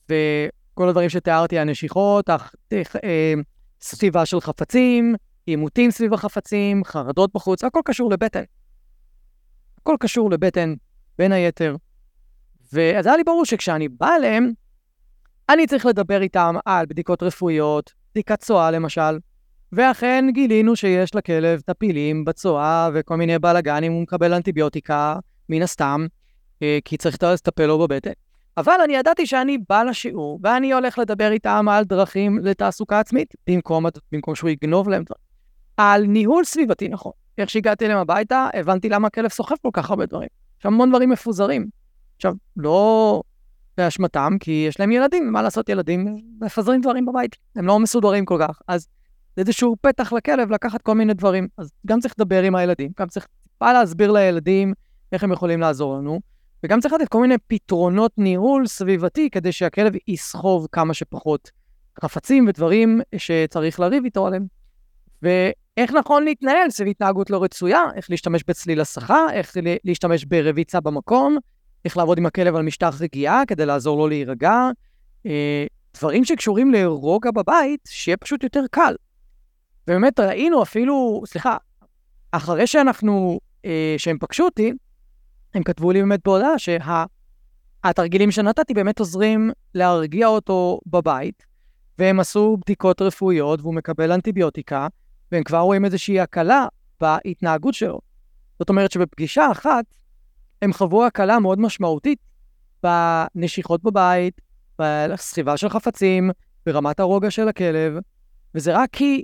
[0.05, 3.35] וכל הדברים שתיארתי, הנשיכות, הח, אה, אה,
[3.81, 5.15] סביבה של חפצים,
[5.47, 8.43] עימותים סביב החפצים, חרדות בחוץ, הכל קשור לבטן.
[9.79, 10.75] הכל קשור לבטן,
[11.19, 11.77] בין היתר.
[12.73, 14.53] ואז היה לי ברור שכשאני בא אליהם,
[15.49, 19.19] אני צריך לדבר איתם על בדיקות רפואיות, בדיקת צואה למשל,
[19.73, 26.07] ואכן גילינו שיש לכלב טפילים בצואה וכל מיני בלאגנים, הוא מקבל אנטיביוטיקה, מן הסתם,
[26.63, 28.11] אה, כי צריך לטפל לו בבטן.
[28.57, 33.87] אבל אני ידעתי שאני בא לשיעור, ואני הולך לדבר איתם על דרכים לתעסוקה עצמית, במקום,
[34.13, 35.23] במקום שהוא יגנוב להם דברים.
[35.77, 37.13] על ניהול סביבתי נכון.
[37.39, 40.29] איך שהגעתי אליהם הביתה, הבנתי למה הכלב סוחב כל כך הרבה דברים.
[40.61, 41.67] יש המון דברים מפוזרים.
[42.17, 43.23] עכשיו, לא
[43.79, 48.39] באשמתם, כי יש להם ילדים, מה לעשות ילדים מפזרים דברים בבית, הם לא מסודרים כל
[48.41, 48.61] כך.
[48.69, 48.89] אז
[49.37, 51.49] זה איזשהו פתח לכלב לקחת כל מיני דברים.
[51.59, 54.73] אז גם צריך לדבר עם הילדים, גם צריך טיפה להסביר לילדים
[55.13, 56.21] איך הם יכולים לעזור לנו,
[56.65, 61.51] וגם צריך לתת כל מיני פתרונות ניהול סביבתי כדי שהכלב יסחוב כמה שפחות
[62.03, 64.47] חפצים ודברים שצריך לריב איתו עליהם.
[65.23, 71.39] ואיך נכון להתנהל סביב התנהגות לא רצויה, איך להשתמש בצליל הסחה, איך להשתמש ברביצה במקום,
[71.87, 74.71] איך לעבוד עם הכלב על משטח רגיעה כדי לעזור לו להירגע,
[75.27, 75.67] אה,
[75.99, 78.95] דברים שקשורים לרוגע בבית, שיהיה פשוט יותר קל.
[79.89, 81.57] ובאמת ראינו אפילו, סליחה,
[82.33, 84.73] אחרי שאנחנו, אה, שהם פגשו אותי,
[85.55, 91.47] הם כתבו לי באמת בהודעה שהתרגילים שה, שנתתי באמת עוזרים להרגיע אותו בבית,
[91.99, 94.89] והם עשו בדיקות רפואיות והוא מקבל אנטיביוטיקה,
[95.33, 96.67] והם כבר רואים איזושהי הקלה
[97.01, 98.01] בהתנהגות שלו.
[98.59, 99.85] זאת אומרת שבפגישה אחת,
[100.63, 102.19] הם חוו הקלה מאוד משמעותית
[102.83, 104.41] בנשיכות בבית,
[104.79, 106.31] בסחיבה של חפצים,
[106.67, 107.95] ברמת הרוגע של הכלב,
[108.55, 109.23] וזה רק כי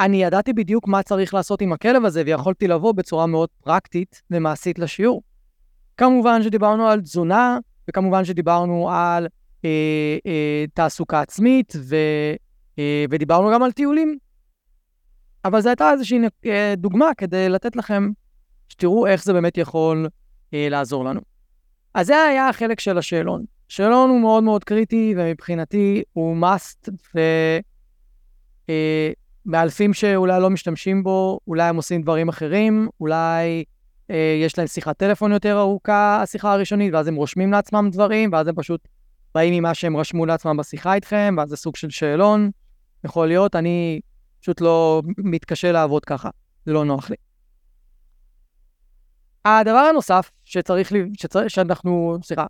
[0.00, 4.78] אני ידעתי בדיוק מה צריך לעשות עם הכלב הזה, ויכולתי לבוא בצורה מאוד פרקטית ומעשית
[4.78, 5.22] לשיעור.
[5.96, 9.26] כמובן שדיברנו על תזונה, וכמובן שדיברנו על
[9.64, 11.96] אה, אה, תעסוקה עצמית, ו,
[12.78, 14.18] אה, ודיברנו גם על טיולים.
[15.44, 18.10] אבל זו הייתה איזושהי אה, דוגמה כדי לתת לכם,
[18.68, 20.08] שתראו איך זה באמת יכול
[20.54, 21.20] אה, לעזור לנו.
[21.94, 23.44] אז זה היה החלק של השאלון.
[23.68, 26.88] שאלון הוא מאוד מאוד קריטי, ומבחינתי הוא must,
[29.46, 33.64] ומאלפים אה, שאולי לא משתמשים בו, אולי הם עושים דברים אחרים, אולי
[34.10, 38.48] אה, יש להם שיחת טלפון יותר ארוכה, השיחה הראשונית, ואז הם רושמים לעצמם דברים, ואז
[38.48, 38.88] הם פשוט
[39.34, 42.50] באים ממה שהם רשמו לעצמם בשיחה איתכם, ואז זה סוג של שאלון.
[43.04, 44.00] יכול להיות, אני
[44.40, 46.30] פשוט לא מתקשה לעבוד ככה,
[46.66, 47.16] זה לא נוח לי.
[49.44, 52.46] הדבר הנוסף שצריך, לי, שצריך שאנחנו, סליחה,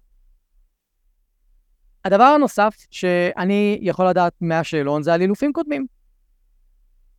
[2.04, 5.86] הדבר הנוסף שאני יכול לדעת מהשאלון זה על אילופים קודמים.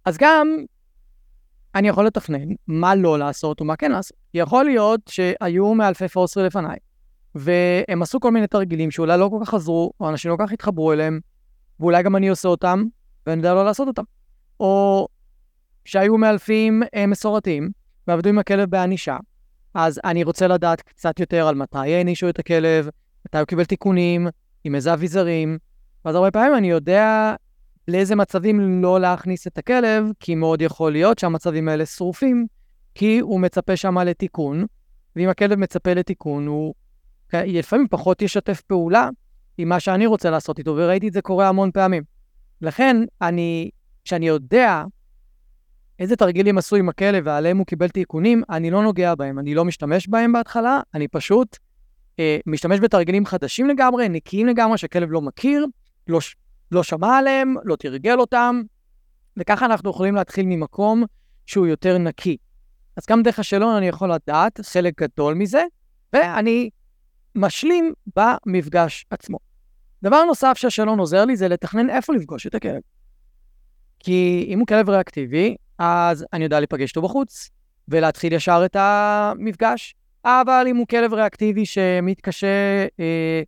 [0.05, 0.47] אז גם
[1.75, 4.17] אני יכול לתכנן מה לא לעשות ומה כן לעשות.
[4.33, 6.77] יכול להיות שהיו מאלפי פורסרי לפניי,
[7.36, 10.51] והם עשו כל מיני תרגילים שאולי לא כל כך עזרו, או אנשים לא כל כך
[10.51, 11.19] התחברו אליהם,
[11.79, 12.83] ואולי גם אני עושה אותם,
[13.27, 14.03] ואני יודע לא לעשות אותם.
[14.59, 15.07] או
[15.86, 17.69] שהיו מאלפים אה, מסורתיים,
[18.07, 19.17] ועבדו עם הכלב בענישה,
[19.73, 22.89] אז אני רוצה לדעת קצת יותר על מתי הענישו את הכלב,
[23.27, 24.27] מתי הוא קיבל תיקונים,
[24.63, 25.57] עם איזה אביזרים,
[26.05, 27.36] ואז הרבה פעמים אני יודע
[27.88, 32.45] לאיזה מצבים לא להכניס את הכלב, כי מאוד יכול להיות שהמצבים האלה שרופים,
[32.95, 34.65] כי הוא מצפה שם לתיקון,
[35.15, 36.73] ואם הכלב מצפה לתיקון, הוא
[37.33, 39.09] לפעמים פחות ישתף פעולה
[39.57, 42.03] עם מה שאני רוצה לעשות איתו, וראיתי את זה קורה המון פעמים.
[42.62, 43.69] לכן, אני,
[44.05, 44.83] כשאני יודע
[45.99, 49.65] איזה תרגילים עשו עם הכלב ועליהם הוא קיבל תיקונים, אני לא נוגע בהם, אני לא
[49.65, 51.58] משתמש בהם בהתחלה, אני פשוט
[52.19, 55.65] אה, משתמש בתרגילים חדשים לגמרי, נקיים לגמרי, שהכלב לא מכיר,
[56.08, 56.19] לא,
[56.71, 58.62] לא שמע עליהם, לא תרגל אותם,
[59.38, 61.03] וככה אנחנו יכולים להתחיל ממקום
[61.45, 62.38] שהוא יותר נקי.
[62.97, 65.63] אז גם דרך השאלון אני יכול לדעת חלק גדול מזה,
[66.13, 66.69] ואני
[67.36, 69.38] משלים במפגש עצמו.
[70.03, 72.82] דבר נוסף שהשאלון עוזר לי זה לתכנן איפה לפגוש את הכלב.
[73.99, 77.50] כי אם הוא כלב ריאקטיבי, אז אני יודע להיפגש איתו בחוץ,
[77.88, 79.96] ולהתחיל ישר את המפגש.
[80.26, 82.48] אבל אם הוא כלב ריאקטיבי שמתקשה
[83.00, 83.41] אה,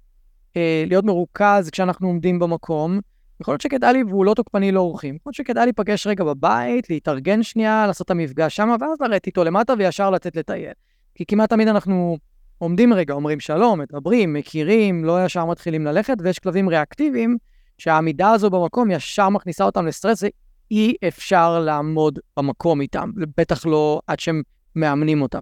[0.57, 2.99] אה, להיות מרוכז כשאנחנו עומדים במקום,
[3.41, 7.43] יכול להיות שכדאי לי, והוא לא תוקפני לאורחים, יכול להיות שכדאי להיפגש רגע בבית, להתארגן
[7.43, 10.71] שנייה, לעשות את המפגש שם, ואז לרדת איתו למטה וישר לצאת לטייל.
[11.15, 12.17] כי כמעט תמיד אנחנו
[12.57, 17.37] עומדים רגע, אומרים שלום, מדברים, מכירים, לא ישר מתחילים ללכת, ויש כלבים ריאקטיביים
[17.77, 20.23] שהעמידה הזו במקום ישר מכניסה אותם לסטרס,
[20.71, 24.41] אי אפשר לעמוד במקום איתם, בטח לא עד שהם
[24.75, 25.39] מאמנים אותם.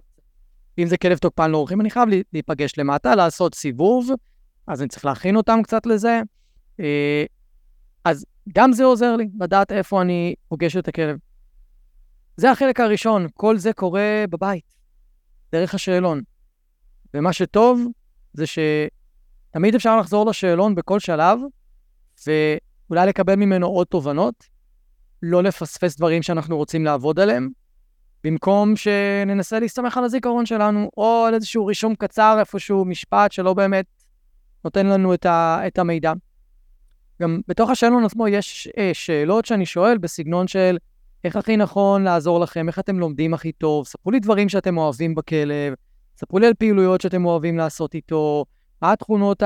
[0.78, 4.10] אם זה כלב תוקפן לאורחים, אני חייב להיפגש למטה, לעשות סיבוב,
[4.66, 6.22] אז אני צריך להכין אותם קצת לזה.
[6.80, 7.24] אה,
[8.04, 11.16] אז גם זה עוזר לי, לדעת איפה אני פוגש את הכלב.
[12.36, 14.74] זה החלק הראשון, כל זה קורה בבית,
[15.52, 16.20] דרך השאלון.
[17.14, 17.80] ומה שטוב
[18.32, 21.38] זה שתמיד אפשר לחזור לשאלון בכל שלב,
[22.26, 24.53] ואולי לקבל ממנו עוד תובנות,
[25.24, 27.48] לא לפספס דברים שאנחנו רוצים לעבוד עליהם,
[28.24, 33.86] במקום שננסה להסתמך על הזיכרון שלנו, או על איזשהו רישום קצר, איפשהו משפט שלא באמת
[34.64, 36.12] נותן לנו את, ה, את המידע.
[37.22, 40.76] גם בתוך השאלון עצמו יש אה, שאלות שאני שואל בסגנון של
[41.24, 45.14] איך הכי נכון לעזור לכם, איך אתם לומדים הכי טוב, ספרו לי דברים שאתם אוהבים
[45.14, 45.74] בכלב,
[46.16, 48.44] ספרו לי על פעילויות שאתם אוהבים לעשות איתו,
[48.82, 49.42] התכונות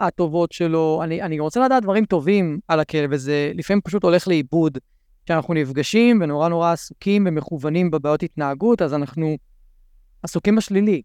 [0.00, 1.00] הטובות שלו.
[1.04, 4.78] אני, אני רוצה לדעת דברים טובים על הכלב, וזה לפעמים פשוט הולך לאיבוד.
[5.24, 9.36] כשאנחנו נפגשים ונורא נורא עסוקים ומכוונים בבעיות התנהגות, אז אנחנו
[10.22, 11.02] עסוקים בשלילי.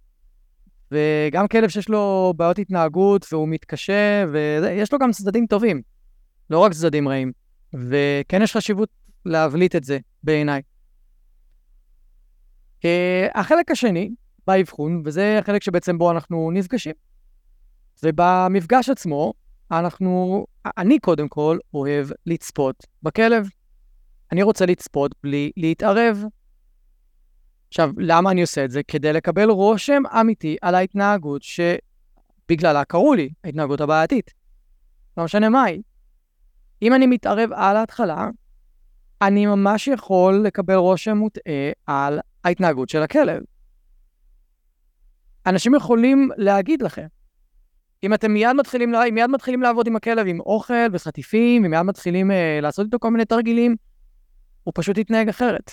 [0.92, 5.82] וגם כלב שיש לו בעיות התנהגות והוא מתקשה, ויש לו גם צדדים טובים,
[6.50, 7.32] לא רק צדדים רעים.
[7.74, 8.90] וכן יש חשיבות
[9.26, 10.62] להבליט את זה, בעיניי.
[12.86, 14.12] אה, החלק השני
[14.48, 16.94] באבחון, וזה החלק שבעצם בו אנחנו נפגשים.
[18.04, 19.34] ובמפגש עצמו,
[19.72, 20.46] אנחנו,
[20.78, 23.50] אני קודם כל אוהב לצפות בכלב.
[24.32, 26.24] אני רוצה לצפות בלי להתערב.
[27.68, 28.84] עכשיו, למה אני עושה את זה?
[28.84, 34.32] כדי לקבל רושם אמיתי על ההתנהגות שבגללה קראו לי, ההתנהגות הבעייתית.
[35.18, 35.82] לא משנה מה היא.
[36.82, 38.30] אם אני מתערב על ההתחלה,
[39.22, 43.44] אני ממש יכול לקבל רושם מוטעה על ההתנהגות של הכלב.
[45.46, 47.08] אנשים יכולים להגיד לכם,
[48.04, 52.60] אם אתם מיד מתחילים, מיד מתחילים לעבוד עם הכלב עם אוכל וחטיפים, ומיד מתחילים אה,
[52.62, 53.76] לעשות איתו כל מיני תרגילים,
[54.64, 55.72] הוא פשוט יתנהג אחרת.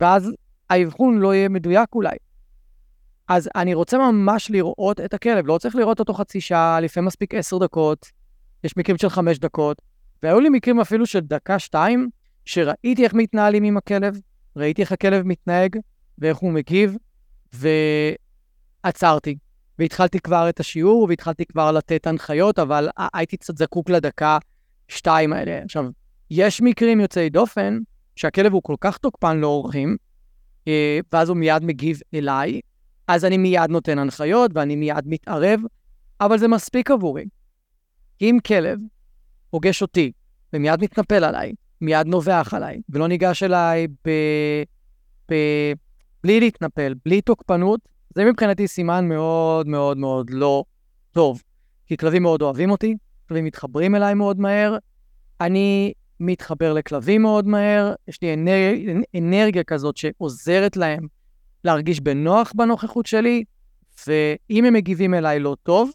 [0.00, 0.32] ואז
[0.70, 2.16] האבחון לא יהיה מדויק אולי.
[3.28, 7.34] אז אני רוצה ממש לראות את הכלב, לא צריך לראות אותו חצי שעה, לפעמים מספיק
[7.34, 8.10] עשר דקות,
[8.64, 9.82] יש מקרים של חמש דקות,
[10.22, 12.08] והיו לי מקרים אפילו של דקה-שתיים,
[12.44, 14.20] שראיתי איך מתנהלים עם הכלב,
[14.56, 15.76] ראיתי איך הכלב מתנהג
[16.18, 16.96] ואיך הוא מגיב,
[18.84, 19.36] ועצרתי.
[19.78, 25.62] והתחלתי כבר את השיעור, והתחלתי כבר לתת הנחיות, אבל הייתי קצת זקוק לדקה-שתיים האלה.
[25.64, 25.86] עכשיו,
[26.30, 27.78] יש מקרים יוצאי דופן,
[28.16, 29.96] שהכלב הוא כל כך תוקפן לאורחים,
[30.68, 32.60] אה, ואז הוא מיד מגיב אליי,
[33.08, 35.60] אז אני מיד נותן הנחיות ואני מיד מתערב,
[36.20, 37.24] אבל זה מספיק עבורי.
[38.20, 38.78] אם כלב
[39.50, 40.12] פוגש אותי
[40.52, 44.10] ומיד מתנפל עליי, מיד נובח עליי, ולא ניגש אליי ב...
[45.30, 45.34] ב...
[46.22, 47.80] בלי להתנפל, בלי תוקפנות,
[48.16, 50.64] זה מבחינתי סימן מאוד מאוד מאוד לא
[51.12, 51.42] טוב.
[51.86, 52.96] כי כלבים מאוד אוהבים אותי,
[53.28, 54.76] כלבים מתחברים אליי מאוד מהר,
[55.40, 58.72] אני מתחבר לכלבים מאוד מהר, יש לי אנר...
[59.18, 61.06] אנרגיה כזאת שעוזרת להם
[61.64, 63.44] להרגיש בנוח בנוכחות שלי,
[64.06, 65.90] ואם הם מגיבים אליי לא טוב,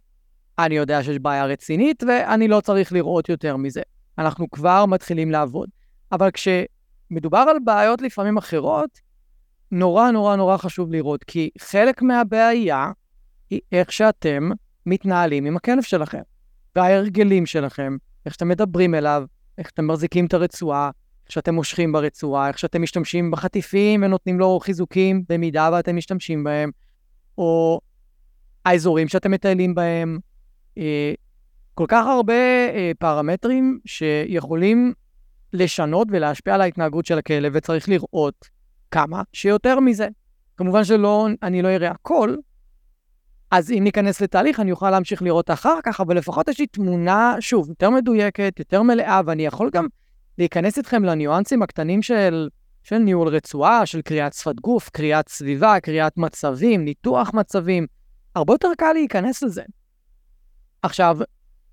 [0.59, 3.81] אני יודע שיש בעיה רצינית ואני לא צריך לראות יותר מזה.
[4.17, 5.69] אנחנו כבר מתחילים לעבוד.
[6.11, 8.99] אבל כשמדובר על בעיות לפעמים אחרות,
[9.71, 12.91] נורא נורא נורא חשוב לראות, כי חלק מהבעיה
[13.49, 14.49] היא איך שאתם
[14.85, 16.21] מתנהלים עם הכלב שלכם,
[16.75, 19.23] וההרגלים שלכם, איך שאתם מדברים אליו,
[19.57, 20.89] איך שאתם מחזיקים את הרצועה,
[21.25, 26.71] איך שאתם מושכים ברצועה, איך שאתם משתמשים בחטיפים ונותנים לו חיזוקים במידה ואתם משתמשים בהם,
[27.37, 27.79] או
[28.65, 30.19] האזורים שאתם מטיילים בהם.
[30.77, 31.13] אה,
[31.73, 32.33] כל כך הרבה
[32.73, 34.93] אה, פרמטרים שיכולים
[35.53, 38.49] לשנות ולהשפיע על ההתנהגות של הכלב, וצריך לראות
[38.91, 40.07] כמה שיותר מזה.
[40.57, 42.35] כמובן שלא, אני לא אראה הכל,
[43.51, 47.35] אז אם ניכנס לתהליך, אני אוכל להמשיך לראות אחר כך, אבל לפחות יש לי תמונה,
[47.39, 49.87] שוב, יותר מדויקת, יותר מלאה, ואני יכול גם
[50.37, 52.49] להיכנס איתכם לניואנסים הקטנים של,
[52.83, 57.87] של ניהול רצועה, של קריאת שפת גוף, קריאת סביבה, קריאת מצבים, ניתוח מצבים.
[58.35, 59.63] הרבה יותר קל להיכנס לזה.
[60.81, 61.17] עכשיו,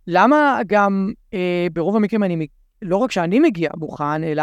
[0.06, 2.46] למה גם אה, ברוב המקרים אני,
[2.82, 4.42] לא רק שאני מגיע מוכן, אלא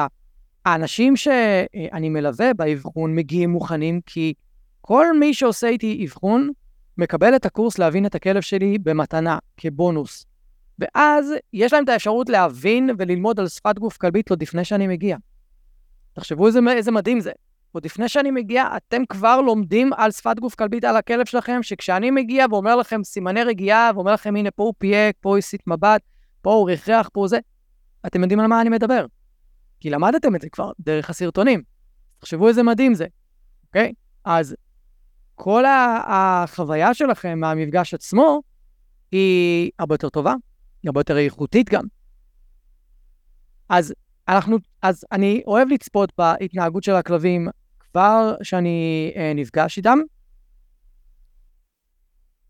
[0.66, 4.34] האנשים שאני מלווה באבחון מגיעים מוכנים, כי
[4.82, 6.50] כל מי שעושה איתי אבחון,
[6.98, 10.26] מקבל את הקורס להבין את הכלב שלי במתנה, כבונוס.
[10.80, 15.18] ואז יש להם את האפשרות להבין וללמוד על שפת גוף כלבית עוד לפני שאני מגיע.
[16.14, 17.32] תחשבו איזה, איזה מדהים זה.
[17.72, 22.12] עוד לפני שאני מגיע, אתם כבר לומדים על שפת גוף כלבית על הכלב שלכם, שכשאני
[22.12, 26.02] מגיע ואומר לכם סימני רגיעה, ואומר לכם, הנה, פה הוא פייק, פה הוא הסיט מבט,
[26.42, 27.40] פה הוא ריחח, פה הוא זה,
[28.06, 29.06] אתם יודעים על מה אני מדבר.
[29.86, 31.64] כי למדתם את זה כבר דרך הסרטונים.
[32.20, 33.06] תחשבו איזה מדהים זה,
[33.68, 33.94] אוקיי?
[34.26, 34.56] אז
[35.36, 35.64] כל
[36.08, 38.42] החוויה שלכם מהמפגש עצמו
[39.12, 40.34] היא הרבה יותר טובה,
[40.84, 41.84] היא הרבה יותר איכותית גם.
[43.70, 43.94] אז
[44.28, 47.48] אנחנו, אז אני אוהב לצפות בהתנהגות של הכלבים
[47.80, 50.00] כבר שאני אה, נפגש איתם.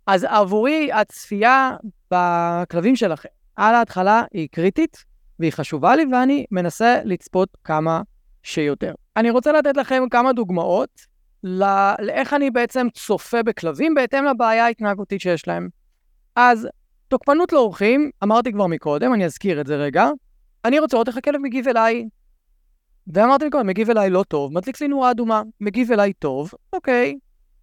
[0.07, 1.71] אז עבורי הצפייה
[2.11, 8.01] בכלבים שלכם על ההתחלה היא קריטית והיא חשובה לי ואני מנסה לצפות כמה
[8.43, 8.93] שיותר.
[9.17, 11.67] אני רוצה לתת לכם כמה דוגמאות לא,
[11.99, 15.69] לאיך אני בעצם צופה בכלבים בהתאם לבעיה ההתנהגותית שיש להם.
[16.35, 16.67] אז
[17.07, 20.09] תוקפנות לאורחים, אמרתי כבר מקודם, אני אזכיר את זה רגע.
[20.65, 22.05] אני רוצה לראות איך הכלב מגיב אליי.
[23.07, 25.41] ואמרתי מקודם, מגיב אליי לא טוב, מדליק לי נורה אדומה.
[25.61, 27.17] מגיב אליי טוב, אוקיי.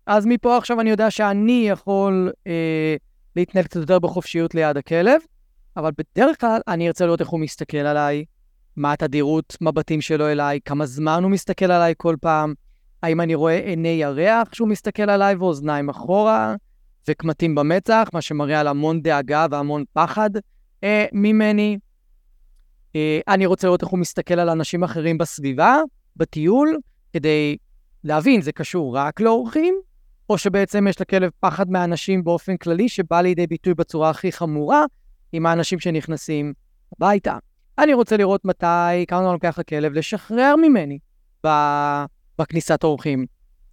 [0.07, 2.97] אז מפה עכשיו אני יודע שאני יכול אה,
[3.37, 5.21] להתנהל קצת יותר בחופשיות ליד הכלב,
[5.77, 8.25] אבל בדרך כלל אני ארצה לראות איך הוא מסתכל עליי,
[8.77, 12.55] מה התדירות מבטים שלו אליי, כמה זמן הוא מסתכל עליי כל פעם,
[13.03, 16.55] האם אני רואה עיני ירח שהוא מסתכל עליי ואוזניים אחורה,
[17.09, 20.31] וקמטים במצח, מה שמראה על המון דאגה והמון פחד
[20.85, 21.79] אה, ממני.
[22.97, 25.79] אה, אני רוצה לראות איך הוא מסתכל על אנשים אחרים בסביבה,
[26.17, 26.79] בטיול,
[27.13, 27.57] כדי
[28.05, 29.75] להבין, זה קשור רק לאורחים,
[30.31, 34.85] או שבעצם יש לכלב פחד מאנשים באופן כללי, שבא לידי ביטוי בצורה הכי חמורה
[35.33, 36.53] עם האנשים שנכנסים
[36.97, 37.39] הביתה.
[37.79, 40.99] אני רוצה לראות מתי, כמה זמן לוקח לכלב לשחרר ממני
[42.39, 43.27] בכניסת אורחים.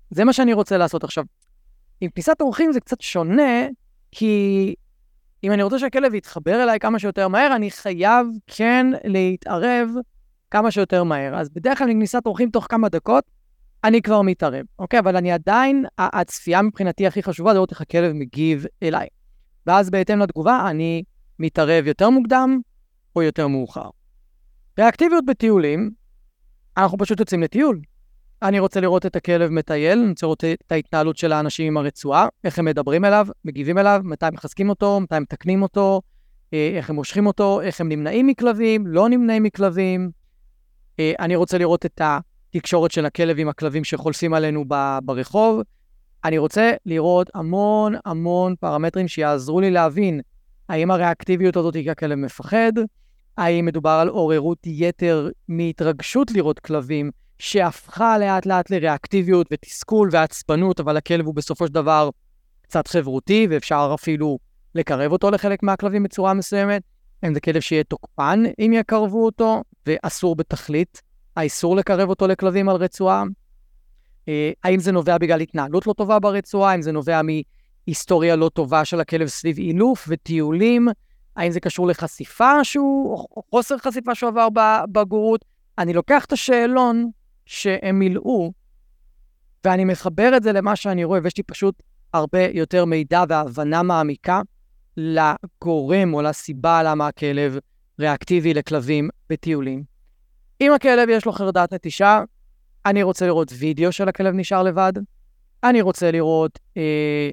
[0.10, 1.24] זה מה שאני רוצה לעשות עכשיו.
[2.02, 3.67] עם כניסת אורחים זה קצת שונה,
[4.12, 4.76] כי
[5.43, 9.89] אם אני רוצה שהכלב יתחבר אליי כמה שיותר מהר, אני חייב כן להתערב
[10.52, 11.36] כמה שיותר מהר.
[11.36, 13.24] אז בדרך כלל עם כניסת אורחים תוך כמה דקות,
[13.84, 15.00] אני כבר מתערב, אוקיי?
[15.00, 19.08] אבל אני עדיין, הצפייה מבחינתי הכי חשובה זה לראות איך הכלב מגיב אליי.
[19.67, 21.04] ואז בהתאם לתגובה, אני
[21.39, 22.60] מתערב יותר מוקדם
[23.15, 23.89] או יותר מאוחר.
[24.80, 25.91] ריאקטיביות בטיולים,
[26.78, 27.82] אנחנו פשוט יוצאים לטיול.
[28.41, 32.28] אני רוצה לראות את הכלב מטייל, אני רוצה לראות את ההתנהלות של האנשים עם הרצועה,
[32.43, 36.01] איך הם מדברים אליו, מגיבים אליו, מתי מחזקים אותו, מתי מתקנים אותו,
[36.53, 40.11] אה, איך הם מושכים אותו, איך הם נמנעים מכלבים, לא נמנעים מכלבים.
[40.99, 44.66] אה, אני רוצה לראות את התקשורת של הכלב עם הכלבים שחולפים עלינו
[45.03, 45.61] ברחוב.
[46.26, 50.22] אני רוצה לראות המון המון פרמטרים שיעזרו לי להבין
[50.70, 52.72] האם הריאקטיביות הזאת היא כי הכלב מפחד,
[53.38, 60.97] האם מדובר על עוררות יתר מהתרגשות לראות כלבים, שהפכה לאט לאט לריאקטיביות ותסכול ועצבנות, אבל
[60.97, 62.09] הכלב הוא בסופו של דבר
[62.61, 64.39] קצת חברותי, ואפשר אפילו
[64.76, 66.82] לקרב אותו לחלק מהכלבים בצורה מסוימת.
[67.26, 71.01] אם זה כלב שיהיה תוקפן אם יקרבו אותו, ואסור בתכלית
[71.36, 73.24] האיסור לקרב אותו לכלבים על רצועה?
[74.28, 76.72] אה, האם זה נובע בגלל התנהלות לא טובה ברצועה?
[76.72, 77.22] האם זה נובע
[77.90, 80.88] מהיסטוריה לא טובה של הכלב סביב אילוף וטיולים?
[81.36, 84.50] האם זה קשור לחשיפה שהוא, או חוסר חשיפה שהוא עבר
[84.92, 85.46] בגורות?
[85.78, 87.10] אני לוקח את השאלון
[87.46, 88.52] שהם מילאו,
[89.64, 91.84] ואני מחבר את זה למה שאני רואה, ויש לי פשוט
[92.14, 94.42] הרבה יותר מידע והבנה מעמיקה
[94.98, 97.58] לגורם או לסיבה למה הכלב
[98.00, 99.84] ריאקטיבי לכלבים בטיולים.
[100.62, 102.24] אם הכלב יש לו חרדת נטישה,
[102.86, 104.94] אני רוצה לראות וידאו של הכלב נשאר לבד,
[105.64, 107.30] אני רוצה לראות אה,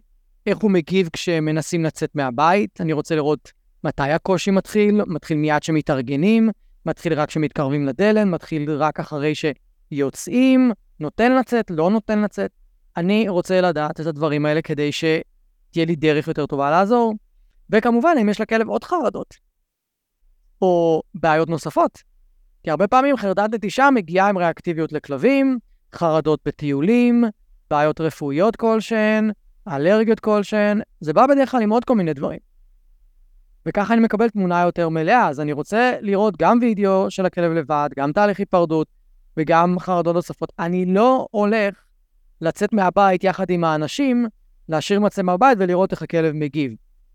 [0.47, 3.53] איך הוא מגיב כשמנסים לצאת מהבית, אני רוצה לראות
[3.85, 6.51] מתי הקושי מתחיל, מתחיל מיד שמתארגנים,
[6.87, 12.51] מתחיל רק כשמתקרבים לדלן, מתחיל רק אחרי שיוצאים, נותן לצאת, לא נותן לצאת.
[12.97, 17.15] אני רוצה לדעת את הדברים האלה כדי שתהיה לי דרך יותר טובה לעזור.
[17.71, 19.35] וכמובן, אם יש לכלב עוד חרדות,
[20.63, 22.03] או בעיות נוספות.
[22.63, 25.59] כי הרבה פעמים חרדת נטישה מגיעה עם ריאקטיביות לכלבים,
[25.95, 27.25] חרדות בטיולים,
[27.71, 29.31] בעיות רפואיות כלשהן,
[29.69, 32.39] אלרגיות כלשהן, זה בא בדרך כלל עם עוד כל מיני דברים.
[33.67, 37.89] וככה אני מקבל תמונה יותר מלאה, אז אני רוצה לראות גם וידאו של הכלב לבד,
[37.97, 38.89] גם תהליך היפרדות
[39.37, 40.53] וגם חרדות נוספות.
[40.59, 41.75] אני לא הולך
[42.41, 44.27] לצאת מהבית יחד עם האנשים,
[44.69, 46.73] להשאיר מצלמה בבית ולראות איך הכלב מגיב.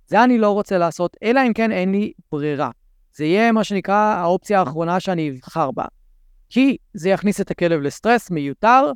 [0.07, 2.69] זה אני לא רוצה לעשות, אלא אם כן אין לי ברירה.
[3.15, 5.85] זה יהיה מה שנקרא האופציה האחרונה שאני אבחר בה.
[6.49, 8.91] כי זה יכניס את הכלב לסטרס מיותר,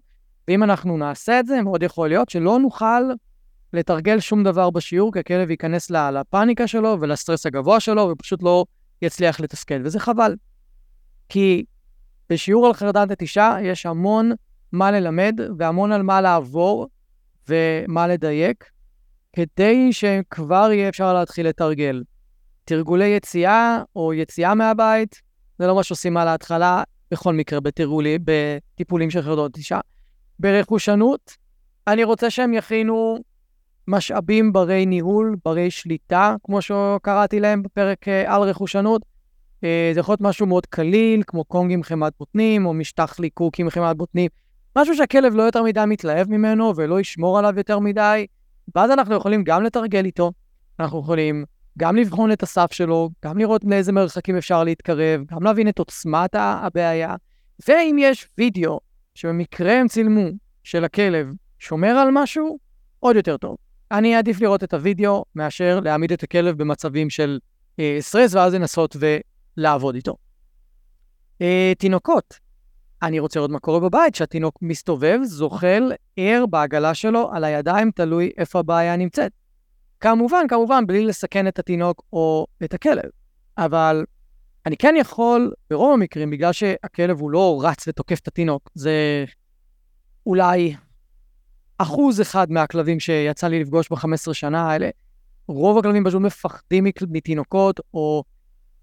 [0.47, 3.03] ואם אנחנו נעשה את זה, מאוד יכול להיות שלא נוכל
[3.73, 8.65] לתרגל שום דבר בשיעור, כי הכלב ייכנס לפאניקה שלו ולסטרס הגבוה שלו, ופשוט לא
[9.01, 10.35] יצליח לתסכל, וזה חבל.
[11.29, 11.65] כי
[12.29, 14.31] בשיעור על חרדת נטישה יש המון
[14.71, 16.87] מה ללמד והמון על מה לעבור
[17.49, 18.69] ומה לדייק,
[19.33, 22.03] כדי שכבר יהיה אפשר להתחיל לתרגל.
[22.65, 25.21] תרגולי יציאה או יציאה מהבית,
[25.59, 29.79] זה לא מה שעושים על ההתחלה, בכל מקרה, בתרגולי, בטיפולים של חרדות נטישה.
[30.39, 31.31] ברכושנות,
[31.87, 33.19] אני רוצה שהם יכינו
[33.87, 39.01] משאבים ברי ניהול, ברי שליטה, כמו שקראתי להם בפרק אה, על רכושנות.
[39.63, 43.59] אה, זה יכול להיות משהו מאוד קליל, כמו קונג עם חמת בוטנים, או משטח ליקוק
[43.59, 44.29] עם חמת בוטנים.
[44.77, 48.25] משהו שהכלב לא יותר מדי מתלהב ממנו ולא ישמור עליו יותר מדי.
[48.75, 50.31] ואז אנחנו יכולים גם לתרגל איתו,
[50.79, 51.45] אנחנו יכולים
[51.77, 56.35] גם לבחון את הסף שלו, גם לראות לאיזה מרחקים אפשר להתקרב, גם להבין את עוצמת
[56.35, 57.15] הבעיה.
[57.67, 58.79] ואם יש וידאו
[59.15, 60.29] שבמקרה הם צילמו
[60.63, 61.27] של הכלב
[61.59, 62.57] שומר על משהו,
[62.99, 63.57] עוד יותר טוב.
[63.91, 67.39] אני אעדיף לראות את הוידאו מאשר להעמיד את הכלב במצבים של
[67.79, 68.95] אה, סטרס ואז לנסות
[69.57, 70.15] ולעבוד איתו.
[71.41, 72.39] אה, תינוקות,
[73.01, 78.31] אני רוצה לראות מה קורה בבית, שהתינוק מסתובב, זוחל, ער בעגלה שלו, על הידיים, תלוי
[78.37, 79.31] איפה הבעיה נמצאת.
[79.99, 83.09] כמובן, כמובן, בלי לסכן את התינוק או את הכלב.
[83.57, 84.05] אבל
[84.65, 89.25] אני כן יכול, ברוב המקרים, בגלל שהכלב הוא לא רץ ותוקף את התינוק, זה
[90.25, 90.75] אולי
[91.77, 94.89] אחוז אחד מהכלבים שיצא לי לפגוש ב-15 שנה האלה,
[95.47, 98.23] רוב הכלבים פשוט מפחדים מתינוקות, או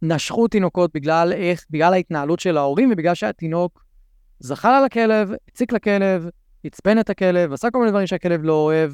[0.03, 3.85] נשכו תינוקות בגלל איך, בגלל ההתנהלות של ההורים, ובגלל שהתינוק
[4.41, 6.29] זחל על הכלב, הציק לכלב,
[6.65, 8.93] עצבן את הכלב, עשה כל מיני דברים שהכלב לא אוהב,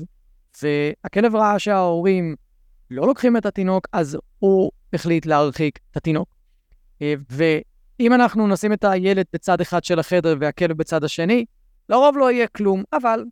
[0.63, 2.37] והכלב ראה שההורים
[2.91, 6.29] לא לוקחים את התינוק, אז הוא החליט להרחיק את התינוק.
[7.03, 11.45] אה, ואם אנחנו נשים את הילד בצד אחד של החדר והכלב בצד השני,
[11.89, 13.25] לרוב לא יהיה כלום, אבל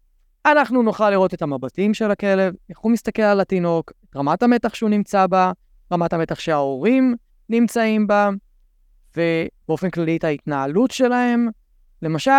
[0.47, 4.75] אנחנו נוכל לראות את המבטים של הכלב, איך הוא מסתכל על התינוק, את רמת המתח
[4.75, 5.53] שהוא נמצא בה,
[5.93, 7.15] רמת המתח שההורים
[7.49, 8.31] נמצאים בה,
[9.17, 11.49] ובאופן כללי את ההתנהלות שלהם.
[12.03, 12.31] למשל,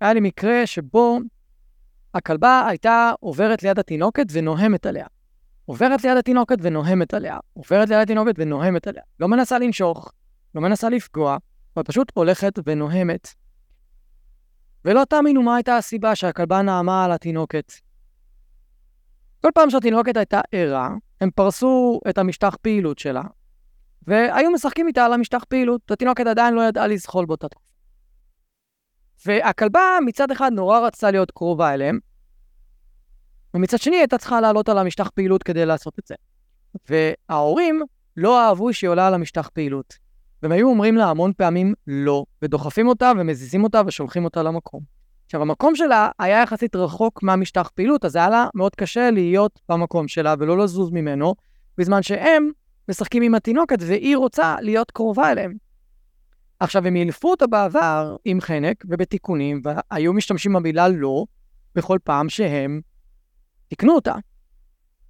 [0.00, 1.18] היה לי מקרה שבו
[2.14, 5.06] הכלבה הייתה עוברת ליד התינוקת ונוהמת עליה.
[5.64, 7.38] עוברת ליד התינוקת ונוהמת עליה.
[7.54, 9.02] עוברת ליד התינוקת ונוהמת עליה.
[9.20, 10.12] לא מנסה לנשוך,
[10.54, 11.36] לא מנסה לפגוע,
[11.76, 13.34] אבל פשוט הולכת ונוהמת.
[14.84, 17.72] ולא תאמינו מה הייתה הסיבה שהכלבה נעמה על התינוקת.
[19.42, 23.22] כל פעם שהתינוקת הייתה ערה, הם פרסו את המשטח פעילות שלה,
[24.06, 25.90] והיו משחקים איתה על המשטח פעילות.
[25.90, 27.64] התינוקת עדיין לא ידעה לזחול באותה תקופה.
[29.26, 31.98] והכלבה מצד אחד נורא רצתה להיות קרובה אליהם,
[33.54, 36.14] ומצד שני הייתה צריכה לעלות על המשטח פעילות כדי לעשות את זה.
[36.88, 37.82] וההורים
[38.16, 40.03] לא אהבו שהיא עולה על המשטח פעילות.
[40.44, 44.80] והם היו אומרים לה המון פעמים לא, ודוחפים אותה ומזיזים אותה ושולחים אותה למקום.
[45.26, 50.08] עכשיו, המקום שלה היה יחסית רחוק מהמשטח פעילות, אז היה לה מאוד קשה להיות במקום
[50.08, 51.34] שלה ולא לזוז ממנו,
[51.78, 52.50] בזמן שהם
[52.88, 55.54] משחקים עם התינוקת והיא רוצה להיות קרובה אליהם.
[56.60, 61.24] עכשיו, הם ילפו אותה בעבר עם חנק ובתיקונים, והיו משתמשים במילה לא
[61.74, 62.80] בכל פעם שהם
[63.68, 64.14] תיקנו אותה.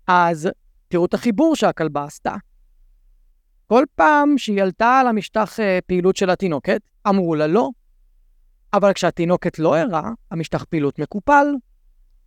[0.07, 0.49] אז
[0.89, 2.35] תראו את החיבור שהכלבה עשתה.
[3.67, 7.71] כל פעם שהיא עלתה על המשטח אה, פעילות של התינוקת, אמרו לה לא.
[8.73, 11.47] אבל כשהתינוקת לא ערה, המשטח פעילות מקופל.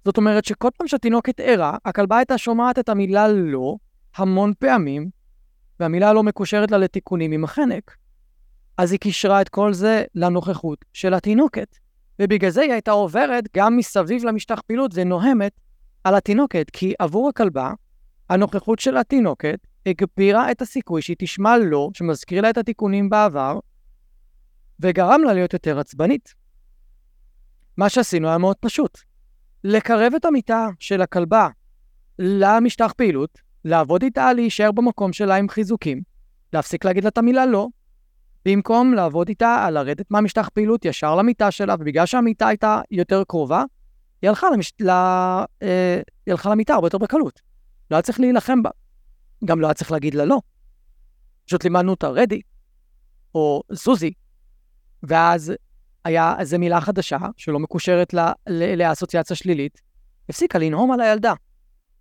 [0.06, 3.76] זאת אומרת שכל פעם שהתינוקת ערה, הכלבה הייתה שומעת את המילה לא
[4.16, 5.10] המון פעמים,
[5.80, 7.98] והמילה לא מקושרת לה לתיקונים עם החנק.
[8.78, 11.78] אז היא קישרה את כל זה לנוכחות של התינוקת.
[12.22, 15.52] ובגלל זה היא הייתה עוברת גם מסביב למשטח פעילות ונוהמת
[16.04, 17.74] על התינוקת, כי עבור הכלבה,
[18.30, 23.60] הנוכחות של התינוקת הגבירה את הסיכוי שהיא תשמע לא, שמזכיר לה את התיקונים בעבר,
[24.80, 26.34] וגרם לה להיות יותר עצבנית.
[27.78, 28.98] מה שעשינו היה מאוד פשוט.
[29.64, 31.48] לקרב את המיטה של הכלבה
[32.20, 36.02] למשטח פעילות, לעבוד איתה להישאר במקום שלה עם חיזוקים,
[36.54, 37.68] להפסיק להגיד לה את המילה לא,
[38.46, 43.64] במקום לעבוד איתה על לרדת מהמשטח פעילות ישר למיטה שלה, ובגלל שהמיטה הייתה יותר קרובה,
[44.22, 44.74] היא הלכה, למש...
[44.80, 44.90] ל...
[44.90, 47.42] אה, היא הלכה למיטה הרבה יותר בקלות.
[47.92, 48.70] לא היה צריך להילחם בה.
[49.46, 50.42] גם לא היה צריך להגיד לה לא.
[51.46, 52.42] פשוט לימדנו אותה רדי,
[53.36, 54.14] או זוזי,
[55.04, 55.54] ואז
[56.06, 58.34] היה איזו מילה חדשה, שלא מקושרת לה,
[58.78, 59.82] לאסוציאציה שלילית,
[60.30, 61.34] הפסיקה לנהום על הילדה.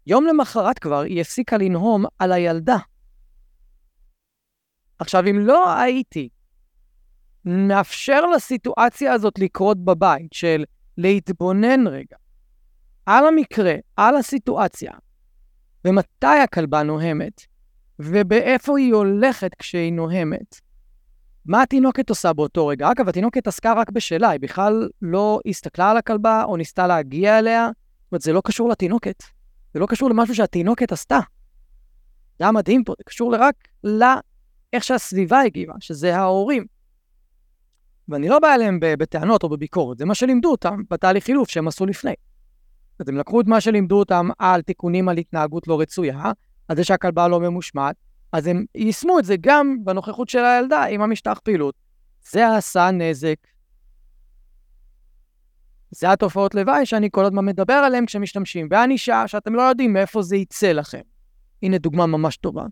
[0.07, 2.77] יום למחרת כבר היא הפסיקה לנהום על הילדה.
[4.99, 6.29] עכשיו, אם לא הייתי
[7.45, 10.65] מאפשר לסיטואציה הזאת לקרות בבית, של
[10.99, 12.17] להתבונן רגע
[13.07, 14.93] על המקרה, על הסיטואציה,
[15.87, 17.41] ומתי הכלבה נוהמת,
[17.99, 20.61] ובאיפה היא הולכת כשהיא נוהמת.
[21.45, 22.91] מה התינוקת עושה באותו רגע?
[22.91, 27.71] אגב, התינוקת עסקה רק בשלה, היא בכלל לא הסתכלה על הכלבה או ניסתה להגיע אליה.
[27.75, 29.23] זאת אומרת, זה לא קשור לתינוקת.
[29.75, 31.19] זה לא קשור למשהו שהתינוקת עשתה.
[32.39, 36.67] זה היה מדהים פה, זה קשור רק לאיך שהסביבה הגיבה, שזה ההורים.
[38.09, 41.87] ואני לא בא אליהם בטענות או בביקורת, זה מה שלימדו אותם בתהליך חילוף שהם עשו
[41.87, 42.15] לפני.
[42.99, 46.23] אז הם לקחו את מה שלימדו אותם על תיקונים על התנהגות לא רצויה,
[46.69, 47.97] על זה שהכלבה לא ממושמעת,
[48.33, 51.75] אז הם יישמו את זה גם בנוכחות של הילדה עם המשטח פעילות.
[52.31, 53.37] זה עשה נזק.
[55.91, 60.37] זה התופעות לוואי שאני כל הזמן מדבר עליהן כשמשתמשים בענישה, שאתם לא יודעים מאיפה זה
[60.37, 61.01] יצא לכם.
[61.63, 62.65] הנה דוגמה ממש טובה.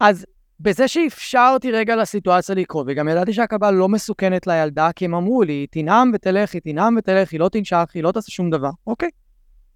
[0.00, 0.26] אז
[0.62, 5.52] בזה שאפשרתי רגע לסיטואציה לקרות, וגם ידעתי שהכלבה לא מסוכנת לילדה, כי הם אמרו לי,
[5.52, 8.70] היא תנאם ותלך, היא תנאם ותלך, היא לא תנשך, היא לא תעשה שום דבר.
[8.86, 9.08] אוקיי,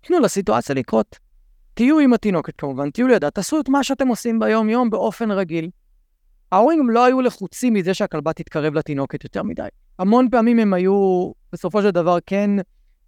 [0.01, 1.19] תנו לסיטואציה לקרות.
[1.75, 5.71] תהיו עם התינוקת כמובן, תהיו לידה, תעשו את מה שאתם עושים ביום-יום באופן רגיל.
[6.53, 9.69] ההורים לא היו לחוצים מזה שהכלבה תתקרב לתינוקת יותר מדי.
[9.99, 12.51] המון פעמים הם היו, בסופו של דבר, כן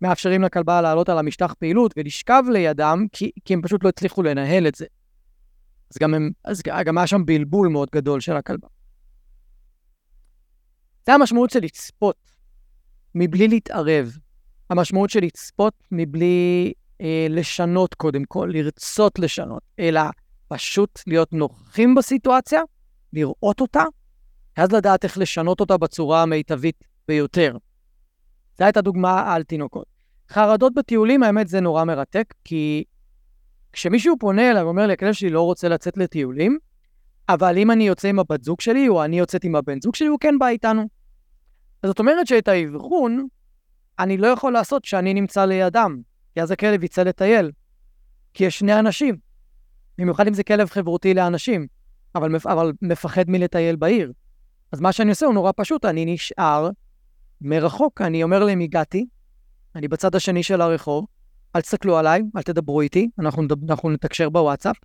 [0.01, 4.67] מאפשרים לכלבה לעלות על המשטח פעילות ולשכב לידם, כי, כי הם פשוט לא הצליחו לנהל
[4.67, 4.87] את זה.
[5.91, 8.69] אז גם, הם, אז גם היה שם בלבול מאוד גדול של הכלבה.
[11.07, 12.17] זה המשמעות של לצפות
[13.15, 14.17] מבלי להתערב.
[14.71, 20.01] המשמעות של לצפות מבלי אה, לשנות קודם כל, לרצות לשנות, אלא
[20.49, 22.61] פשוט להיות נוכחים בסיטואציה,
[23.13, 23.85] לראות אותה,
[24.57, 27.57] ואז לדעת איך לשנות אותה בצורה המיטבית ביותר.
[28.59, 29.87] זו הייתה דוגמה על תינוקות.
[30.31, 32.85] חרדות בטיולים, האמת זה נורא מרתק, כי
[33.77, 36.59] כשמישהו פונה אליי ואומר לי, הכלב שלי לא רוצה לצאת לטיולים,
[37.29, 40.09] אבל אם אני יוצא עם הבת זוג שלי, או אני יוצאת עם הבן זוג שלי,
[40.09, 40.89] הוא כן בא איתנו.
[41.87, 43.27] זאת אומרת שאת האבחון,
[43.99, 45.97] אני לא יכול לעשות כשאני נמצא לידם,
[46.35, 47.51] כי אז הכלב יצא לטייל.
[48.35, 49.17] כי יש שני אנשים.
[49.99, 51.67] במיוחד אם זה כלב חברותי לאנשים,
[52.15, 54.13] אבל, אבל מפחד מלטייל בעיר.
[54.73, 56.71] אז מה שאני עושה הוא נורא פשוט, אני נשאר
[57.41, 58.01] מרחוק.
[58.01, 59.07] אני אומר להם, הגעתי,
[59.75, 61.07] אני בצד השני של הרחוב,
[61.57, 64.77] אל תסתכלו עליי, אל תדברו איתי, אנחנו, אנחנו נתקשר בוואטסאפ,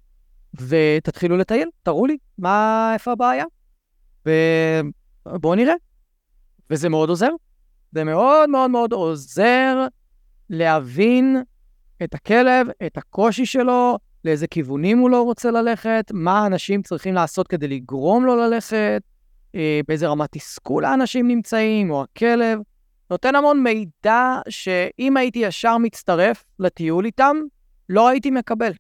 [0.54, 3.46] ותתחילו לטייל, תראו לי מה, איפה הבעיה,
[4.26, 5.74] ובואו נראה.
[6.70, 7.30] וזה מאוד עוזר.
[7.92, 9.88] זה מאוד מאוד מאוד עוזר
[10.50, 11.38] להבין
[12.04, 17.48] את הכלב, את הקושי שלו, לאיזה כיוונים הוא לא רוצה ללכת, מה האנשים צריכים לעשות
[17.48, 19.02] כדי לגרום לו ללכת,
[19.56, 22.60] אה, באיזה רמת תסכול האנשים נמצאים, או הכלב.
[23.12, 27.38] נותן המון מידע שאם הייתי ישר מצטרף לטיול איתם,
[27.90, 28.72] לא הייתי מקבל.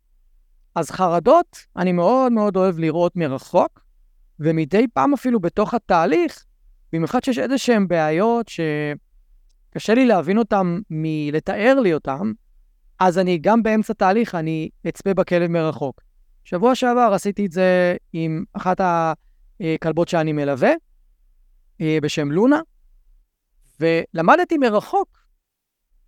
[0.75, 3.86] אז חרדות, אני מאוד מאוד אוהב לראות מרחוק,
[4.39, 6.45] ומדי פעם אפילו בתוך התהליך,
[6.93, 12.32] במיוחד שיש איזה שהן בעיות שקשה לי להבין אותן מלתאר לי אותן,
[12.99, 16.01] אז אני גם באמצע תהליך, אני אצפה בכלב מרחוק.
[16.43, 18.82] שבוע שעבר עשיתי את זה עם אחת
[19.59, 20.71] הכלבות שאני מלווה,
[21.82, 22.59] אה, בשם לונה,
[23.82, 25.07] ולמדתי מרחוק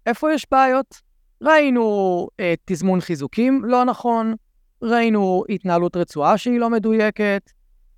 [0.06, 1.02] איפה יש בעיות.
[1.42, 4.36] ראינו אה, תזמון חיזוקים לא נכון,
[4.82, 7.52] ראינו התנהלות רצועה שהיא לא מדויקת,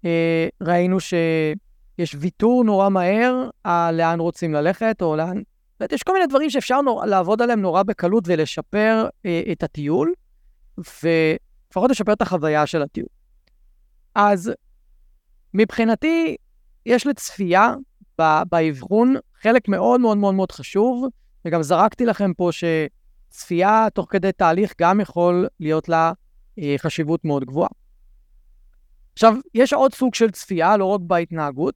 [0.05, 5.41] אה, ראינו שיש ויתור נורא מהר על לאן רוצים ללכת, או לאן...
[5.80, 7.05] זאת יש כל מיני דברים שאפשר נור...
[7.05, 10.13] לעבוד עליהם נורא בקלות ולשפר אה, את הטיול,
[10.78, 13.07] ולפחות לשפר את החוויה של הטיול.
[14.15, 14.51] אז
[15.53, 16.36] מבחינתי,
[16.86, 17.73] יש לצפייה
[18.49, 19.15] באבחון,
[19.48, 21.08] חלק מאוד מאוד מאוד מאוד חשוב,
[21.46, 26.12] וגם זרקתי לכם פה שצפייה תוך כדי תהליך גם יכול להיות לה
[26.60, 27.70] אה, חשיבות מאוד גבוהה.
[29.14, 31.76] עכשיו, יש עוד סוג של צפייה, לא רק בהתנהגות,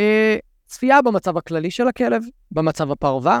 [0.00, 0.36] אה,
[0.66, 3.40] צפייה במצב הכללי של הכלב, במצב הפרווה,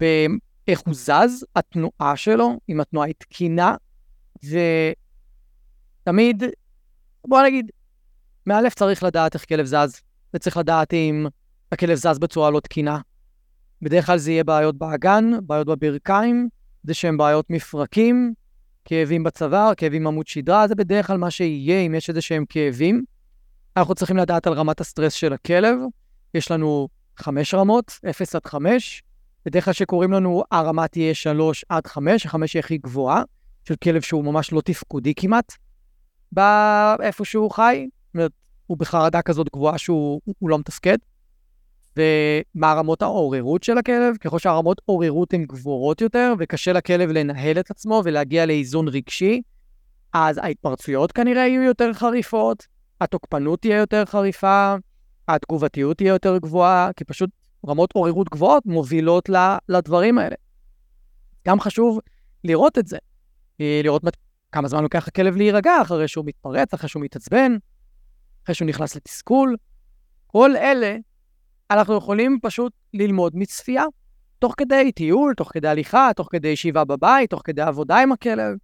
[0.00, 3.76] באיך הוא זז, התנועה שלו, אם התנועה היא תקינה,
[6.02, 6.42] ותמיד,
[7.26, 7.70] בוא נגיד,
[8.46, 10.00] מאלף צריך לדעת איך כלב זז,
[10.34, 11.26] וצריך לדעת אם
[11.74, 12.98] הכלב זז בצורה לא תקינה.
[13.82, 16.48] בדרך כלל זה יהיה בעיות באגן, בעיות בברכיים,
[16.82, 18.34] זה שהן בעיות מפרקים,
[18.84, 23.04] כאבים בצוואר, כאבים עמוד שדרה, זה בדרך כלל מה שיהיה אם יש איזה שהם כאבים.
[23.76, 25.78] אנחנו צריכים לדעת על רמת הסטרס של הכלב.
[26.34, 29.02] יש לנו חמש רמות, 0 עד 5.
[29.46, 33.22] בדרך כלל שקוראים לנו, הרמה תהיה 3 עד 5, החמש היא הכי גבוהה,
[33.68, 35.52] של כלב שהוא ממש לא תפקודי כמעט,
[36.32, 37.86] באיפה שהוא חי.
[38.06, 38.32] זאת אומרת,
[38.66, 40.98] הוא בחרדה כזאת גבוהה שהוא לא מתפקד.
[41.96, 44.16] ומה רמות העוררות של הכלב.
[44.16, 49.42] ככל שהרמות עוררות הן גבוהות יותר, וקשה לכלב לנהל את עצמו ולהגיע לאיזון רגשי,
[50.12, 52.66] אז ההתפרצויות כנראה יהיו יותר חריפות,
[53.00, 54.74] התוקפנות תהיה יותר חריפה,
[55.28, 57.30] התגובתיות תהיה יותר גבוהה, כי פשוט
[57.68, 59.28] רמות עוררות גבוהות מובילות
[59.68, 60.36] לדברים האלה.
[61.48, 62.00] גם חשוב
[62.44, 62.98] לראות את זה,
[63.60, 64.02] אה, לראות
[64.52, 67.56] כמה זמן לוקח הכלב להירגע אחרי שהוא מתפרץ, אחרי שהוא מתעצבן,
[68.44, 69.56] אחרי שהוא נכנס לתסכול.
[70.26, 70.96] כל אלה
[71.70, 73.84] אנחנו יכולים פשוט ללמוד מצפייה,
[74.38, 78.56] תוך כדי טיול, תוך כדי הליכה, תוך כדי ישיבה בבית, תוך כדי עבודה עם הכלב.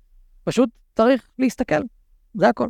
[0.44, 1.80] פשוט צריך להסתכל,
[2.34, 2.66] זה הכל.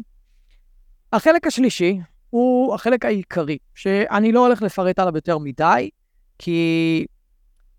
[1.13, 1.99] החלק השלישי
[2.31, 5.91] הוא החלק העיקרי, שאני לא הולך לפרט עליו יותר מדי,
[6.39, 7.07] כי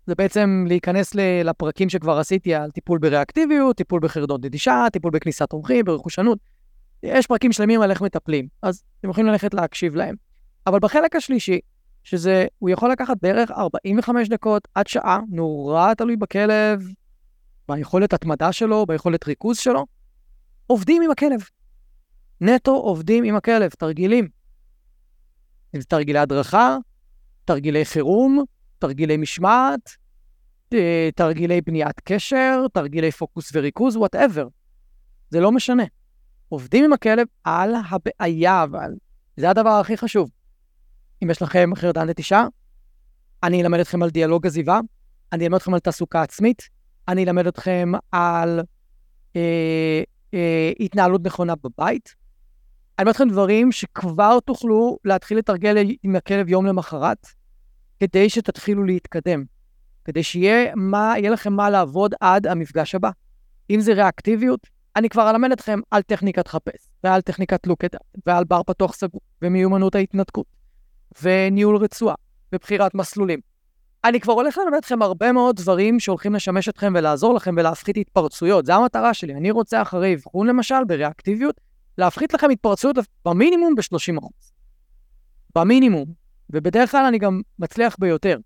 [0.06, 5.84] זה בעצם להיכנס לפרקים שכבר עשיתי על טיפול בריאקטיביות, טיפול בחרדות נדישה, טיפול בכניסת אורחים,
[5.84, 6.38] ברכושנות.
[7.02, 10.14] יש פרקים שלמים על איך מטפלים, אז אתם יכולים ללכת להקשיב להם.
[10.66, 11.60] אבל בחלק השלישי,
[12.04, 16.82] שזה, הוא יכול לקחת בערך 45 דקות עד שעה, נורא תלוי בכלב,
[17.68, 19.86] ביכולת התמדה שלו, ביכולת ריכוז שלו.
[20.66, 21.40] עובדים עם הכלב.
[22.40, 24.28] נטו עובדים עם הכלב, תרגילים.
[25.74, 26.76] אם זה תרגילי הדרכה,
[27.44, 28.44] תרגילי חירום,
[28.78, 29.90] תרגילי משמעת,
[30.74, 34.48] אה, תרגילי בניית קשר, תרגילי פוקוס וריכוז, וואטאבר.
[35.30, 35.84] זה לא משנה.
[36.48, 38.90] עובדים עם הכלב על הבעיה, אבל
[39.36, 40.30] זה הדבר הכי חשוב.
[41.22, 42.46] אם יש לכם חרדן נטישה,
[43.42, 44.80] אני אלמד אתכם על דיאלוג עזיבה,
[45.32, 46.62] אני אלמד אתכם על תעסוקה עצמית,
[47.08, 48.60] אני אלמד אתכם על
[49.36, 50.02] אה,
[50.34, 52.14] אה, התנהלות נכונה בבית.
[52.98, 57.26] אני אלמד אתכם דברים שכבר תוכלו להתחיל לתרגל עם הכלב יום למחרת,
[58.00, 59.44] כדי שתתחילו להתקדם,
[60.04, 63.10] כדי שיהיה מה, לכם מה לעבוד עד המפגש הבא.
[63.70, 64.66] אם זה ריאקטיביות,
[64.96, 67.88] אני כבר אלמד אתכם על טכניקת חפש, ועל טכניקת לוקד,
[68.26, 70.61] ועל בר פתוח סגור, ומיומנות ההתנתקות.
[71.22, 72.14] וניהול רצועה,
[72.52, 73.40] ובחירת מסלולים.
[74.04, 78.66] אני כבר הולך ללמד אתכם הרבה מאוד דברים שהולכים לשמש אתכם ולעזור לכם ולהפחית התפרצויות.
[78.66, 79.34] זו המטרה שלי.
[79.34, 81.60] אני רוצה אחרי אבחון למשל, בריאקטיביות,
[81.98, 84.26] להפחית לכם התפרצויות במינימום ב-30%.
[85.54, 86.06] במינימום.
[86.50, 88.38] ובדרך כלל אני גם מצליח ביותר.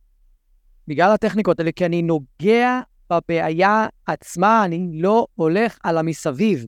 [0.89, 6.67] בגלל הטכניקות האלה, כי אני נוגע בבעיה עצמה, אני לא הולך על המסביב.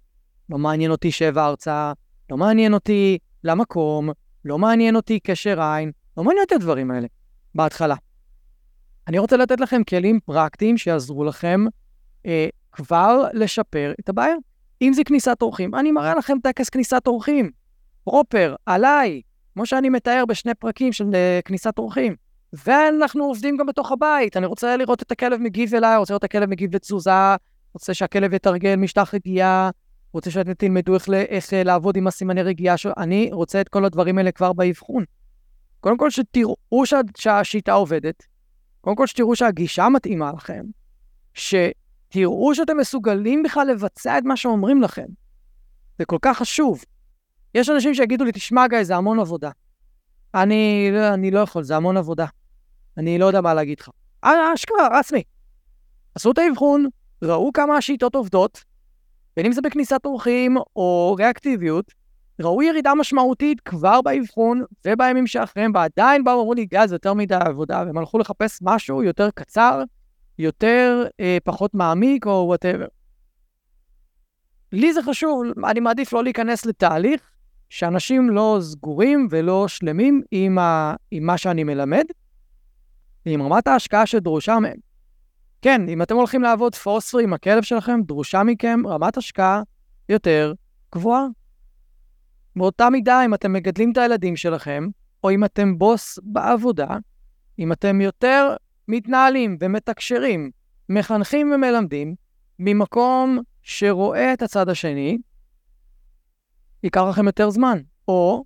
[0.50, 1.92] לא מעניין אותי שבע הרצאה,
[2.30, 4.10] לא מעניין אותי למקום,
[4.48, 7.06] לא מעניין אותי קשר עין, לא מעניין אותי הדברים האלה
[7.54, 7.94] בהתחלה.
[9.08, 11.64] אני רוצה לתת לכם כלים פרקטיים שיעזרו לכם
[12.26, 14.34] אה, כבר לשפר את הבעיה.
[14.82, 17.50] אם זה כניסת אורחים, אני מראה לכם טקס כניסת אורחים,
[18.04, 19.22] פרופר, עליי,
[19.54, 22.14] כמו שאני מתאר בשני פרקים של אה, כניסת אורחים.
[22.52, 24.36] ואנחנו עובדים גם בתוך הבית.
[24.36, 27.34] אני רוצה לראות את הכלב מגיב אליי, רוצה לראות את הכלב מגיב לתזוזה,
[27.74, 29.70] רוצה שהכלב יתרגל משטח רגיעה,
[30.12, 32.92] רוצה שאתם תלמדו איך, איך אה, לעבוד עם הסימני רגיעה שלו.
[32.96, 35.04] אני רוצה את כל הדברים האלה כבר באבחון.
[35.80, 36.56] קודם כל שתראו
[36.86, 38.26] שה, שהשיטה עובדת,
[38.80, 40.64] קודם כל שתראו שהגישה מתאימה לכם,
[41.34, 45.06] שתראו שאתם מסוגלים בכלל לבצע את מה שאומרים לכם.
[45.98, 46.84] זה כל כך חשוב.
[47.54, 49.50] יש אנשים שיגידו לי, תשמע גיא, זה המון עבודה.
[50.34, 52.26] אני, אני לא יכול, זה המון עבודה.
[52.96, 53.90] אני לא יודע מה להגיד לך.
[54.24, 55.22] אה, אשכרה, רסמי.
[56.14, 56.86] עשו את האבחון,
[57.22, 58.64] ראו כמה השיטות עובדות,
[59.38, 61.92] בין אם זה בכניסת אורחים או ריאקטיביות,
[62.40, 67.82] ראו ירידה משמעותית כבר באבחון ובימים שאחריהם, ועדיין באו ואמרו לי, גז, יותר מדי עבודה,
[67.86, 69.82] והם הלכו לחפש משהו יותר קצר,
[70.38, 72.86] יותר אה, פחות מעמיק או whatever.
[74.72, 77.20] לי זה חשוב, אני מעדיף לא להיכנס לתהליך
[77.68, 82.04] שאנשים לא סגורים ולא שלמים עם, ה, עם מה שאני מלמד,
[83.26, 84.87] ועם רמת ההשקעה שדרושה מהם.
[85.62, 89.62] כן, אם אתם הולכים לעבוד פוספרי עם הכלב שלכם, דרושה מכם רמת השקעה
[90.08, 90.52] יותר
[90.94, 91.26] גבוהה.
[92.56, 94.88] באותה מידה, אם אתם מגדלים את הילדים שלכם,
[95.24, 96.88] או אם אתם בוס בעבודה,
[97.58, 98.56] אם אתם יותר
[98.88, 100.50] מתנהלים ומתקשרים,
[100.88, 102.14] מחנכים ומלמדים,
[102.58, 105.18] ממקום שרואה את הצד השני,
[106.82, 107.78] ייקח לכם יותר זמן.
[108.08, 108.44] או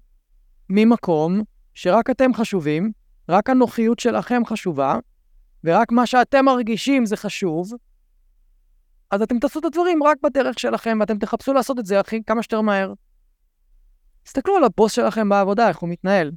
[0.69, 1.43] ממקום
[1.75, 2.93] שרק אתם חשובים,
[3.29, 4.99] רק הנוחיות שלכם חשובה,
[5.65, 7.73] ורק מה שאתם מרגישים זה חשוב,
[9.11, 12.43] אז אתם תעשו את הדברים רק בדרך שלכם, ואתם תחפשו לעשות את זה הכי כמה
[12.43, 12.93] שיותר מהר.
[14.23, 16.33] תסתכלו על הבוס שלכם בעבודה, איך הוא מתנהל.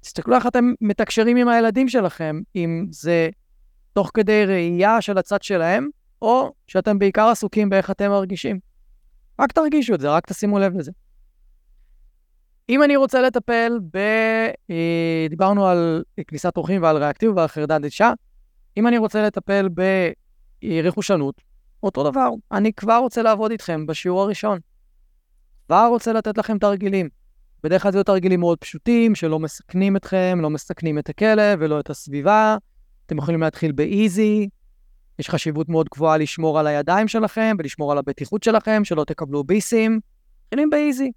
[0.00, 3.28] תסתכלו איך אתם מתקשרים עם הילדים שלכם, אם זה
[3.92, 5.88] תוך כדי ראייה של הצד שלהם,
[6.22, 8.58] או שאתם בעיקר עסוקים באיך אתם מרגישים.
[9.40, 10.92] רק תרגישו את זה, רק תשימו לב לזה.
[12.68, 13.98] אם אני רוצה לטפל ב...
[14.70, 18.12] אה, דיברנו על כניסת אורחים ועל ריאקטיב ועל חרדת אישה.
[18.76, 19.68] אם אני רוצה לטפל
[20.62, 21.34] ברכושנות,
[21.82, 24.58] אותו דבר, אני כבר רוצה לעבוד איתכם בשיעור הראשון.
[25.66, 27.08] כבר רוצה לתת לכם תרגילים.
[27.62, 31.90] בדרך כלל זה תרגילים מאוד פשוטים, שלא מסכנים אתכם, לא מסכנים את הכלב ולא את
[31.90, 32.56] הסביבה.
[33.06, 34.48] אתם יכולים להתחיל באיזי.
[35.18, 40.00] יש חשיבות מאוד גבוהה לשמור על הידיים שלכם ולשמור על הבטיחות שלכם, שלא תקבלו ביסים.
[40.46, 41.12] מתחילים באיזי.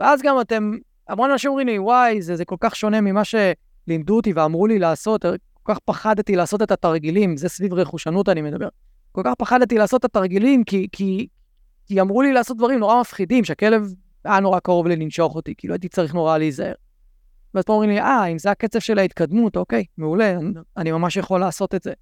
[0.00, 0.72] ואז גם אתם
[1.10, 4.78] המון אנשים אומרים לי, וואי, זה, זה כל כך שונה ממה שלימדו אותי ואמרו לי
[4.78, 5.24] לעשות,
[5.62, 8.68] כל כך פחדתי לעשות את התרגילים, זה סביב רכושנות אני מדבר.
[9.12, 11.28] כל כך פחדתי לעשות את התרגילים, כי, כי,
[11.86, 13.82] כי אמרו לי לעשות דברים נורא מפחידים, שהכלב
[14.24, 16.72] היה נורא קרוב לי לנשוך אותי, כאילו הייתי צריך נורא להיזהר.
[17.54, 20.38] ואז פה אומרים לי, אה, אם זה הקצב של ההתקדמות, אוקיי, מעולה,
[20.76, 21.92] אני ממש יכול לעשות את זה.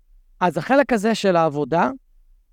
[0.41, 1.91] אז החלק הזה של העבודה,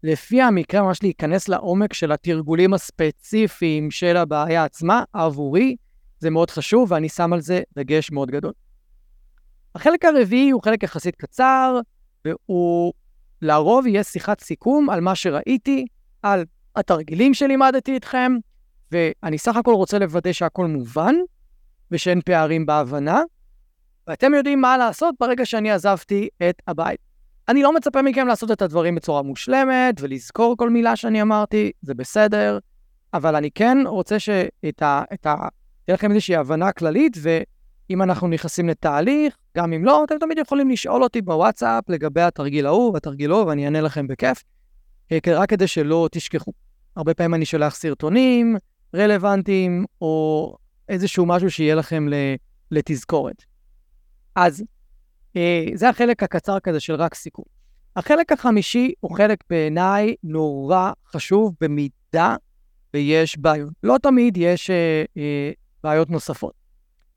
[0.04, 5.76] לפי המקרה, ממש להיכנס לעומק של התרגולים הספציפיים של הבעיה עצמה, עבורי,
[6.20, 8.54] זה מאוד חשוב, ואני שם על זה דגש מאוד גדול.
[9.76, 11.80] החלק הרביעי הוא חלק יחסית קצר,
[12.26, 12.94] והוא
[13.42, 15.86] לרוב יהיה שיחת סיכום על מה שראיתי,
[16.22, 16.46] על
[16.76, 18.32] התרגילים שלימדתי איתכם,
[18.92, 21.16] ואני סך הכל רוצה לוודא שהכל מובן,
[21.92, 23.22] ושאין פערים בהבנה,
[24.08, 27.00] ואתם יודעים מה לעשות ברגע שאני עזבתי את הבית.
[27.48, 31.94] אני לא מצפה מכם לעשות את הדברים בצורה מושלמת, ולזכור כל מילה שאני אמרתי, זה
[31.94, 32.60] בסדר,
[33.14, 35.04] אבל אני כן רוצה שאת ה...
[35.26, 35.48] ה
[35.86, 40.70] תהיה לכם איזושהי הבנה כללית, ואם אנחנו נכנסים לתהליך, גם אם לא, אתם תמיד יכולים
[40.70, 44.44] לשאול אותי בוואטסאפ לגבי התרגיל ההוא והתרגיל ההוא, ואני אענה לכם בכיף,
[45.12, 46.52] אה, רק כדי שלא תשכחו.
[46.96, 48.58] הרבה פעמים אני שולח סרטונים
[48.96, 50.56] רלוונטיים, או
[50.90, 52.08] איזשהו משהו שיהיה לכם
[52.72, 53.44] לתזכורת.
[54.36, 54.64] אז
[55.36, 57.46] אה, זה החלק הקצר כזה של רק סיכום.
[57.96, 62.36] החלק החמישי הוא חלק בעיניי נורא חשוב במידה
[62.94, 63.70] ויש בעיות.
[63.84, 65.52] לא תמיד יש אה, אה,
[65.86, 66.54] בעיות נוספות.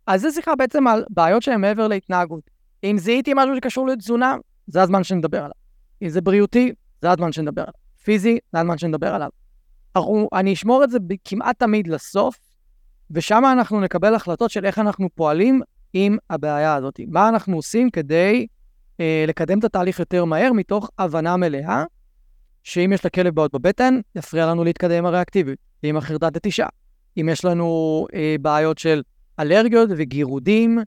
[0.07, 2.51] אז זו שיחה בעצם על בעיות שהן מעבר להתנהגות.
[2.85, 5.57] אם זיהיתי משהו שקשור לתזונה, זה הזמן שנדבר עליו.
[6.03, 7.73] אם זה בריאותי, זה הזמן שנדבר עליו.
[8.05, 9.29] פיזי, זה הזמן שנדבר עליו.
[9.97, 12.39] אנחנו, אני אשמור את זה כמעט תמיד לסוף,
[13.11, 15.61] ושם אנחנו נקבל החלטות של איך אנחנו פועלים
[15.93, 17.01] עם הבעיה הזאת.
[17.09, 18.47] מה אנחנו עושים כדי
[19.01, 21.85] אה, לקדם את התהליך יותר מהר, מתוך הבנה מלאה,
[22.63, 26.67] שאם יש לכלב בעיות בבטן, יפריע לנו להתקדם עם הריאקטיביות, עם החרדת נטישה.
[27.21, 29.03] אם יש לנו אה, בעיות של
[29.41, 30.79] אלרגיות וגירודים,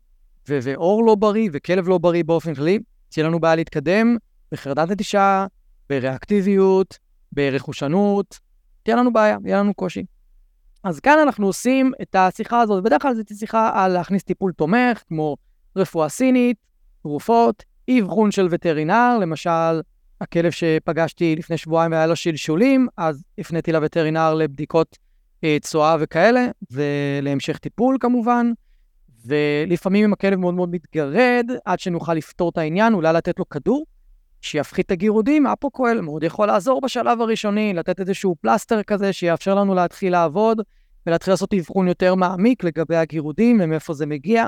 [0.49, 2.79] ו- ואור לא בריא וכלב לא בריא באופן כללי,
[3.09, 4.17] תהיה לנו בעיה להתקדם
[4.51, 5.45] בחרדת נטישה,
[5.89, 6.97] בריאקטיביות,
[7.31, 8.39] ברכושנות,
[8.83, 10.05] תהיה לנו בעיה, יהיה לנו קושי.
[10.83, 15.03] אז כאן אנחנו עושים את השיחה הזאת, בדרך כלל זו שיחה על להכניס טיפול תומך,
[15.07, 15.37] כמו
[15.75, 16.57] רפואה סינית,
[17.01, 19.81] תרופות, אבחון של וטרינר, למשל,
[20.21, 24.97] הכלב שפגשתי לפני שבועיים והיה לו שלשולים, אז הפניתי לווטרינר לבדיקות
[25.61, 28.51] צואה וכאלה, ולהמשך טיפול כמובן.
[29.25, 33.85] ולפעמים אם הכלב מאוד מאוד מתגרד, עד שנוכל לפתור את העניין, אולי לתת לו כדור
[34.41, 39.75] שיפחית את הגירודים, אפוקואל מאוד יכול לעזור בשלב הראשוני, לתת איזשהו פלסטר כזה שיאפשר לנו
[39.75, 40.61] להתחיל לעבוד
[41.07, 44.47] ולהתחיל לעשות אבחון יותר מעמיק לגבי הגירודים ומאיפה זה מגיע,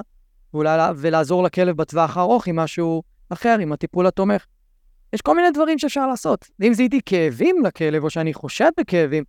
[0.54, 4.46] ואולי, ולעזור לכלב בטווח הארוך עם משהו אחר, עם הטיפול התומך.
[5.14, 6.48] יש כל מיני דברים שאפשר לעשות.
[6.62, 9.24] אם זיהיתי כאבים לכלב, או שאני חושד בכאבים,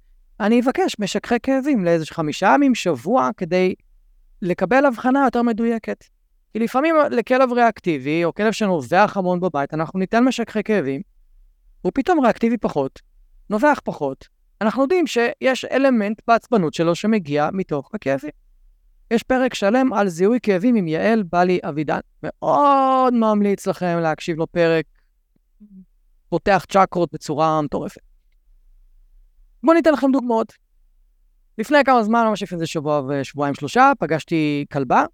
[0.45, 3.74] אני אבקש משככי כאבים לאיזה חמישה ימים, שבוע, כדי
[4.42, 6.05] לקבל הבחנה יותר מדויקת.
[6.53, 11.01] כי לפעמים לכלב ריאקטיבי, או כלב שנובח המון בבית, אנחנו ניתן משככי כאבים,
[11.82, 13.01] הוא פתאום ריאקטיבי פחות,
[13.51, 14.28] נובח פחות.
[14.61, 18.30] אנחנו יודעים שיש אלמנט בעצבנות שלו שמגיע מתוך הכאבים.
[19.11, 22.01] יש פרק שלם על זיהוי כאבים עם יעל בלי אבידן.
[22.22, 24.84] מאוד ממליץ לכם להקשיב לו פרק
[26.28, 28.14] פותח צ'קרות בצורה מטורפת.
[29.65, 30.53] בואו ניתן לכם דוגמאות.
[31.59, 35.05] לפני כמה זמן, ממש לפני שבוע ושבועיים שלושה, פגשתי כלבה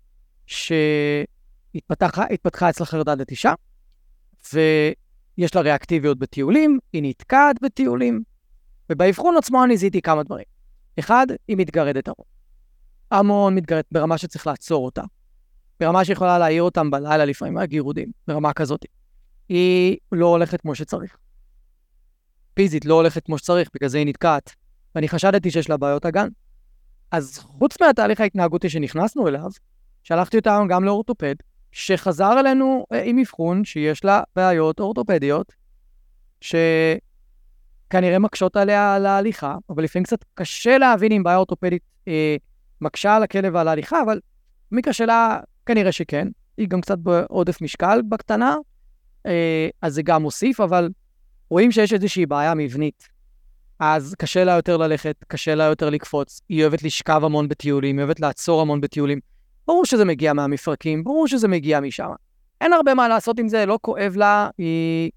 [0.47, 2.25] שהתפתחה
[2.71, 3.53] אצלה חרדת נטישה,
[4.53, 8.23] ויש לה ריאקטיביות בטיולים, היא נתקעת בטיולים,
[8.91, 10.45] ובאבחון עצמו אני זיהיתי כמה דברים.
[10.99, 12.27] אחד, היא מתגרדת המון.
[13.11, 15.03] המון מתגרדת ברמה שצריך לעצור אותה.
[15.81, 18.85] ברמה שיכולה להעיר אותם בלילה לפעמים מהגירודים, ברמה כזאת.
[19.49, 21.17] היא לא הולכת כמו שצריך.
[22.61, 24.55] פיזית לא הולכת כמו שצריך, בגלל זה היא נתקעת.
[24.95, 26.29] ואני חשדתי שיש לה בעיות אגן.
[27.11, 29.51] אז חוץ מהתהליך ההתנהגותי שנכנסנו אליו,
[30.03, 31.35] שלחתי אותם גם לאורתופד,
[31.73, 35.53] שחזר אלינו אה, עם אבחון שיש לה בעיות אורתופדיות,
[36.41, 42.37] שכנראה מקשות עליה על ההליכה, אבל לפעמים קצת קשה להבין אם בעיה אורתופדית אה,
[42.81, 44.21] מקשה על הכלב ועל ההליכה, אבל
[44.73, 46.29] מיקה שלה כנראה שכן.
[46.57, 48.57] היא גם קצת בעודף משקל בקטנה,
[49.27, 50.89] אה, אז זה גם מוסיף, אבל
[51.51, 53.09] רואים שיש איזושהי בעיה מבנית.
[53.79, 58.05] אז קשה לה יותר ללכת, קשה לה יותר לקפוץ, היא אוהבת לשכב המון בטיולים, היא
[58.05, 59.21] אוהבת לעצור המון בטיולים.
[59.67, 62.11] ברור שזה מגיע מהמפרקים, ברור שזה מגיע משם.
[62.61, 65.11] אין הרבה מה לעשות עם זה, לא כואב לה, היא...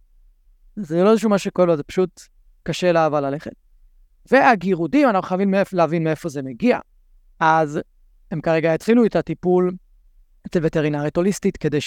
[0.75, 2.21] זה לא איזשהו משהו שכואב לה, זה פשוט
[2.63, 3.51] קשה לה אבל ללכת.
[4.31, 5.73] והגירודים, אנחנו חייבים מאיפ...
[5.73, 6.79] להבין מאיפה זה מגיע.
[7.39, 7.79] אז
[8.31, 9.71] הם כרגע התחילו את הטיפול
[10.47, 11.81] אצל וטרינרית הוליסטית, כדי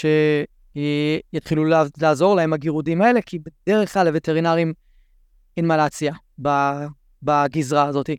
[0.76, 1.64] שיתחילו
[2.00, 4.72] לעזור להם הגירודים האלה, כי בדרך כלל לווטרינרים
[5.56, 6.12] אין מה להציע
[7.22, 8.10] בגזרה הזאת.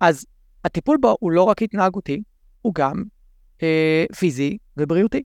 [0.00, 0.26] אז
[0.64, 2.22] הטיפול בו הוא לא רק התנהגותי,
[2.62, 3.04] הוא גם
[3.62, 5.22] אה, פיזי ובריאותי.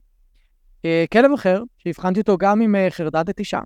[0.84, 3.60] אה, כלב אחר, שהבחנתי אותו גם עם אה, חרדת נטישה,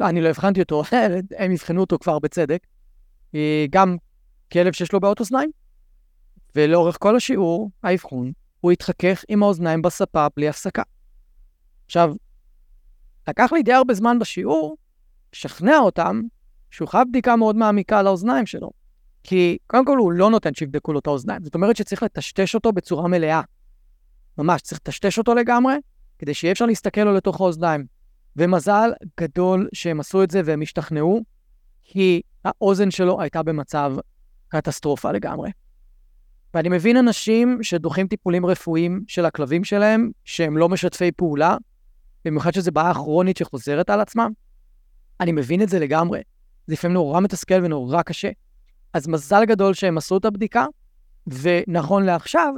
[0.00, 0.82] אני לא הבחנתי אותו,
[1.38, 2.66] הם יבחנו אותו כבר בצדק,
[3.34, 3.96] אה, גם
[4.52, 5.50] כלב שיש לו בעיות אוזניים,
[6.56, 10.82] ולאורך כל השיעור, האבחון, הוא התחכך עם האוזניים בספה בלי הפסקה.
[11.86, 12.14] עכשיו,
[13.28, 14.76] לקח לי די הרבה זמן בשיעור
[15.32, 16.22] לשכנע אותם
[16.70, 18.70] שהוא חייב בדיקה מאוד מעמיקה על האוזניים שלו.
[19.22, 22.72] כי קודם כל הוא לא נותן שיבדקו לו את האוזניים, זאת אומרת שצריך לטשטש אותו
[22.72, 23.40] בצורה מלאה.
[24.38, 25.74] ממש, צריך לטשטש אותו לגמרי,
[26.18, 27.86] כדי שיהיה אפשר להסתכל לו לתוך האוזניים.
[28.36, 31.22] ומזל גדול שהם עשו את זה והם השתכנעו,
[31.82, 33.96] כי האוזן שלו הייתה במצב
[34.48, 35.50] קטסטרופה לגמרי.
[36.54, 41.56] ואני מבין אנשים שדוחים טיפולים רפואיים של הכלבים שלהם, שהם לא משתפי פעולה,
[42.24, 44.26] במיוחד שזו בעיה כרונית שחוזרת על עצמה.
[45.20, 46.20] אני מבין את זה לגמרי.
[46.66, 48.30] זה לפעמים נורא מתסכל ונורא קשה.
[48.92, 50.66] אז מזל גדול שהם עשו את הבדיקה,
[51.26, 52.54] ונכון לעכשיו,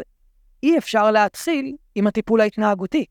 [0.63, 3.05] אי אפשר להתחיל עם הטיפול ההתנהגותי.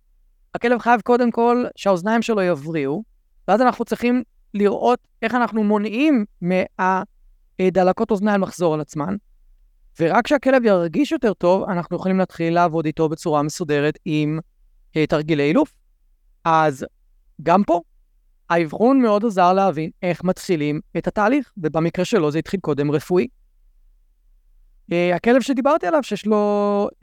[0.55, 3.03] הכלב חייב קודם כל שהאוזניים שלו יבריאו,
[3.47, 9.15] ואז אנחנו צריכים לראות איך אנחנו מונעים מהדלקות אוזניים לחזור על עצמן,
[9.99, 14.39] ורק כשהכלב ירגיש יותר טוב, אנחנו יכולים להתחיל לעבוד איתו בצורה מסודרת עם
[14.95, 15.71] אה, תרגילי אילוף.
[16.45, 16.85] אז
[17.43, 17.81] גם פה,
[18.49, 23.27] האבחון מאוד עזר להבין איך מתחילים את התהליך, ובמקרה שלו זה התחיל קודם רפואי.
[24.91, 26.97] Uh, הכלב שדיברתי עליו, שיש לו uh,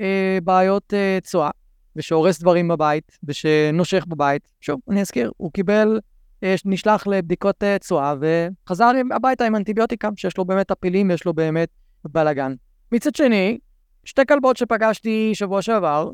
[0.45, 1.51] בעיות uh, צואה,
[1.97, 6.01] ושהורס דברים בבית, ושנושך בבית, שוב, אני אזכיר, הוא קיבל,
[6.41, 11.35] uh, נשלח לבדיקות uh, צואה, וחזר הביתה עם אנטיביוטיקה, שיש לו באמת טפילים, יש לו
[11.35, 11.69] באמת
[12.05, 12.55] בלאגן.
[12.93, 13.59] מצד שני,
[14.05, 16.11] שתי כלבות שפגשתי שבוע שעבר,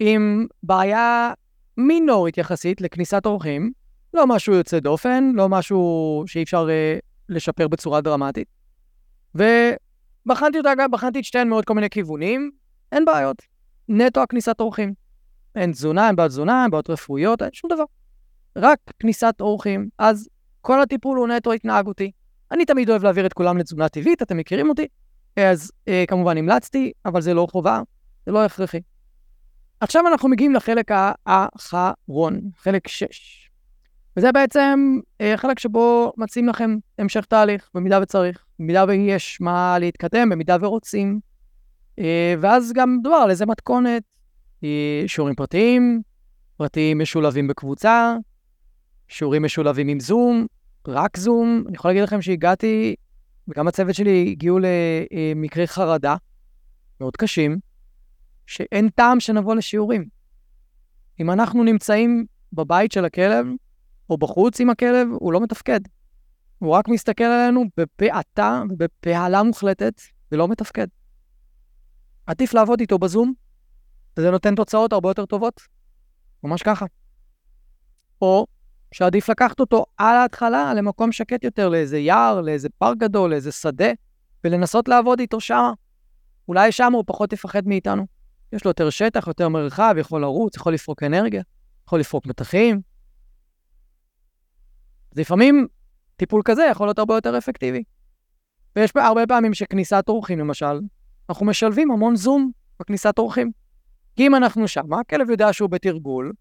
[0.00, 1.32] עם בעיה
[1.76, 3.72] מינורית יחסית לכניסת אורחים,
[4.14, 8.48] לא משהו יוצא דופן, לא משהו שאי אפשר uh, לשפר בצורה דרמטית.
[9.34, 12.50] ובחנתי אותה, גם בחנתי את שתיהן מעוד כל מיני כיוונים,
[12.92, 13.36] אין בעיות.
[13.88, 14.94] נטו הכניסת אורחים.
[15.54, 17.84] אין תזונה, אין בעיות תזונה, אין בעיות רפואיות, אין שום דבר.
[18.56, 19.88] רק כניסת אורחים.
[19.98, 20.28] אז
[20.60, 22.10] כל הטיפול הוא נטו התנהגותי.
[22.50, 24.86] אני תמיד אוהב להעביר את כולם לתזונה טבעית, אתם מכירים אותי.
[25.36, 27.82] אז אה, כמובן המלצתי, אבל זה לא חובה,
[28.26, 28.80] זה לא הכרחי.
[29.80, 30.90] עכשיו אנחנו מגיעים לחלק
[31.26, 33.50] האחרון, חלק 6.
[34.16, 40.28] וזה בעצם אה, חלק שבו מציעים לכם המשך תהליך, במידה וצריך, במידה ויש מה להתקדם,
[40.30, 41.20] במידה ורוצים.
[41.98, 44.02] אה, ואז גם דובר על איזה מתכונת,
[44.64, 46.02] אה, שיעורים פרטיים,
[46.56, 48.16] פרטיים משולבים בקבוצה,
[49.08, 50.46] שיעורים משולבים עם זום,
[50.88, 51.64] רק זום.
[51.66, 52.94] אני יכול להגיד לכם שהגעתי,
[53.48, 56.16] וגם הצוות שלי הגיעו למקרי חרדה
[57.00, 57.58] מאוד קשים,
[58.46, 60.08] שאין טעם שנבוא לשיעורים.
[61.20, 63.46] אם אנחנו נמצאים בבית של הכלב,
[64.10, 65.80] או בחוץ עם הכלב, הוא לא מתפקד.
[66.58, 70.00] הוא רק מסתכל עלינו בפעתה ובבהלה מוחלטת,
[70.32, 70.86] ולא מתפקד.
[72.26, 73.32] עדיף לעבוד איתו בזום,
[74.16, 75.60] וזה נותן תוצאות הרבה יותר טובות.
[76.42, 76.86] ממש ככה.
[78.22, 78.46] או
[78.92, 83.90] שעדיף לקחת אותו על ההתחלה למקום שקט יותר, לאיזה יער, לאיזה פארק גדול, לאיזה שדה,
[84.44, 85.72] ולנסות לעבוד איתו שמה.
[86.48, 88.06] אולי שם הוא פחות יפחד מאיתנו.
[88.54, 91.42] יש לו יותר שטח, יותר מרחב, יכול לרוץ, יכול לפרוק אנרגיה,
[91.86, 92.80] יכול לפרוק מתחים,
[95.12, 95.66] אז לפעמים
[96.16, 97.82] טיפול כזה יכול להיות הרבה יותר אפקטיבי.
[98.76, 100.80] ויש הרבה פעמים שכניסת אורחים, למשל,
[101.28, 102.50] אנחנו משלבים המון זום
[102.80, 103.50] בכניסת אורחים.
[104.16, 106.32] כי אם אנחנו שם, הכלב יודע שהוא בתרגול,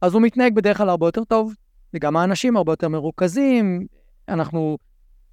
[0.00, 1.54] אז הוא מתנהג בדרך כלל הרבה יותר טוב,
[1.94, 3.86] וגם האנשים הרבה יותר מרוכזים,
[4.28, 4.78] אנחנו,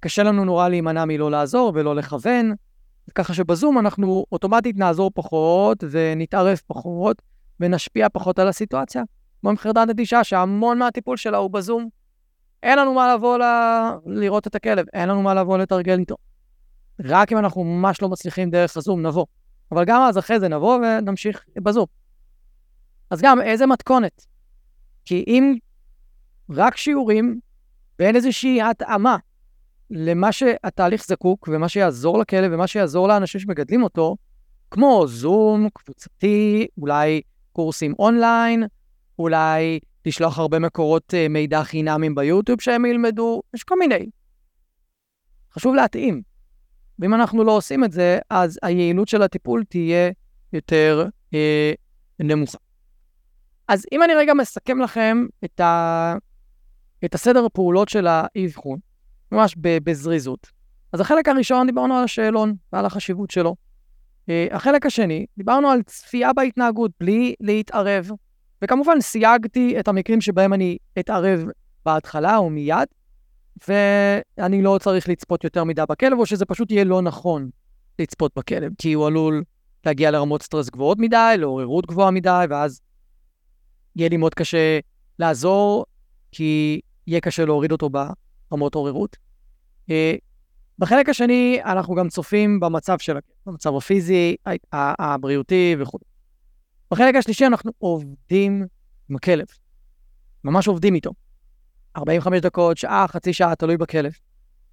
[0.00, 2.54] קשה לנו נורא להימנע מלא לעזור ולא לכוון,
[3.14, 7.22] ככה שבזום אנחנו אוטומטית נעזור פחות ונתערב פחות
[7.60, 9.02] ונשפיע פחות על הסיטואציה.
[9.40, 11.88] כמו עם חרדת נטישה, שהמון מהטיפול שלה הוא בזום.
[12.62, 13.42] אין לנו מה לבוא ל...
[14.06, 16.16] לראות את הכלב, אין לנו מה לבוא לתרגל איתו.
[17.04, 19.26] רק אם אנחנו ממש לא מצליחים דרך הזום, נבוא.
[19.72, 21.86] אבל גם אז אחרי זה נבוא ונמשיך בזום.
[23.10, 24.26] אז גם, איזה מתכונת?
[25.04, 25.54] כי אם
[26.50, 27.40] רק שיעורים
[27.98, 29.16] ואין איזושהי התאמה
[29.90, 34.16] למה שהתהליך זקוק ומה שיעזור לכלב ומה שיעזור לאנשים שמגדלים אותו,
[34.70, 37.20] כמו זום, קבוצתי, אולי
[37.52, 38.64] קורסים אונליין,
[39.18, 44.10] אולי לשלוח הרבה מקורות אה, מידע חינמים ביוטיוב שהם ילמדו, יש כל מיני.
[45.54, 46.22] חשוב להתאים.
[46.98, 50.10] ואם אנחנו לא עושים את זה, אז היעילות של הטיפול תהיה
[50.52, 51.72] יותר אה,
[52.18, 52.58] נמוכה.
[53.68, 56.14] אז אם אני רגע מסכם לכם את, ה...
[57.04, 58.78] את הסדר הפעולות של האבחון,
[59.32, 60.46] ממש בזריזות.
[60.92, 63.56] אז החלק הראשון, דיברנו על השאלון ועל החשיבות שלו.
[64.26, 68.10] Uh, החלק השני, דיברנו על צפייה בהתנהגות בלי להתערב,
[68.64, 71.44] וכמובן סייגתי את המקרים שבהם אני אתערב
[71.86, 72.88] בהתחלה או מיד,
[73.68, 77.50] ואני לא צריך לצפות יותר מדי בכלב, או שזה פשוט יהיה לא נכון
[77.98, 79.44] לצפות בכלב, כי הוא עלול
[79.86, 82.80] להגיע לרמות סטרס גבוהות מדי, לעוררות גבוהה מדי, ואז
[83.96, 84.78] יהיה לי מאוד קשה
[85.18, 85.86] לעזור,
[86.32, 87.90] כי יהיה קשה להוריד אותו
[88.50, 89.16] ברמות עוררות.
[89.90, 90.14] אה,
[90.78, 94.36] בחלק השני, אנחנו גם צופים במצב של הכלב, במצב הפיזי,
[94.72, 95.98] הבריאותי וכו'.
[96.90, 98.66] בחלק השלישי אנחנו עובדים
[99.08, 99.46] עם הכלב,
[100.44, 101.10] ממש עובדים איתו.
[101.96, 104.12] 45 דקות, שעה, חצי שעה, תלוי בכלב.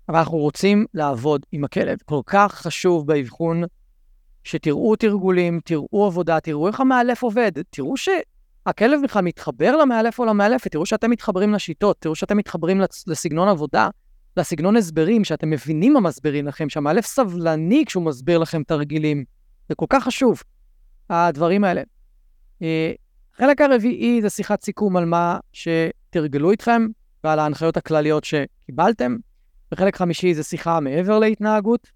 [0.10, 1.98] אבל אנחנו רוצים לעבוד עם הכלב.
[2.06, 3.64] כל כך חשוב באבחון
[4.44, 7.98] שתראו תרגולים, תראו עבודה, תראו איך המאלף עובד, תראו
[8.68, 13.90] שהכלב בכלל מתחבר למאלף או למאלפת, תראו שאתם מתחברים לשיטות, תראו שאתם מתחברים לסגנון עבודה,
[14.38, 19.24] לסגנון הסברים, שאתם מבינים מה מסבירים לכם, שהמאלף סבלני כשהוא מסביר לכם תרגילים.
[19.70, 20.44] זה כל כך חשוב,
[21.10, 21.82] הדברים האלה.
[22.62, 22.92] אה,
[23.36, 26.88] החלק הרביעי זה שיחת סיכום על מה שתרגלו איתכם
[27.24, 29.16] ועל ההנחיות הכלליות שקיבלתם.
[29.72, 31.92] וחלק חמישי זה שיחה מעבר להתנהגות,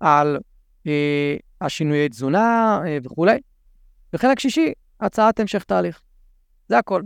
[0.00, 0.38] על
[0.86, 3.38] אה, השינויי תזונה אה, וכולי.
[4.12, 6.02] וחלק שישי, הצעת המשך תהליך.
[6.68, 7.02] זה הכל.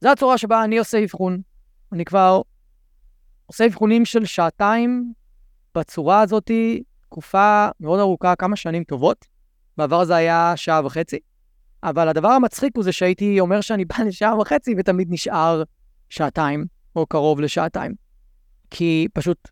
[0.00, 1.40] זו הצורה שבה אני עושה אבחון.
[1.92, 2.42] אני כבר
[3.46, 5.12] עושה אבחונים של שעתיים
[5.74, 6.50] בצורה הזאת,
[7.00, 9.26] תקופה מאוד ארוכה, כמה שנים טובות.
[9.76, 11.18] בעבר זה היה שעה וחצי.
[11.82, 15.62] אבל הדבר המצחיק הוא זה שהייתי אומר שאני בא לשעה וחצי ותמיד נשאר
[16.08, 16.64] שעתיים,
[16.96, 17.94] או קרוב לשעתיים.
[18.70, 19.48] כי פשוט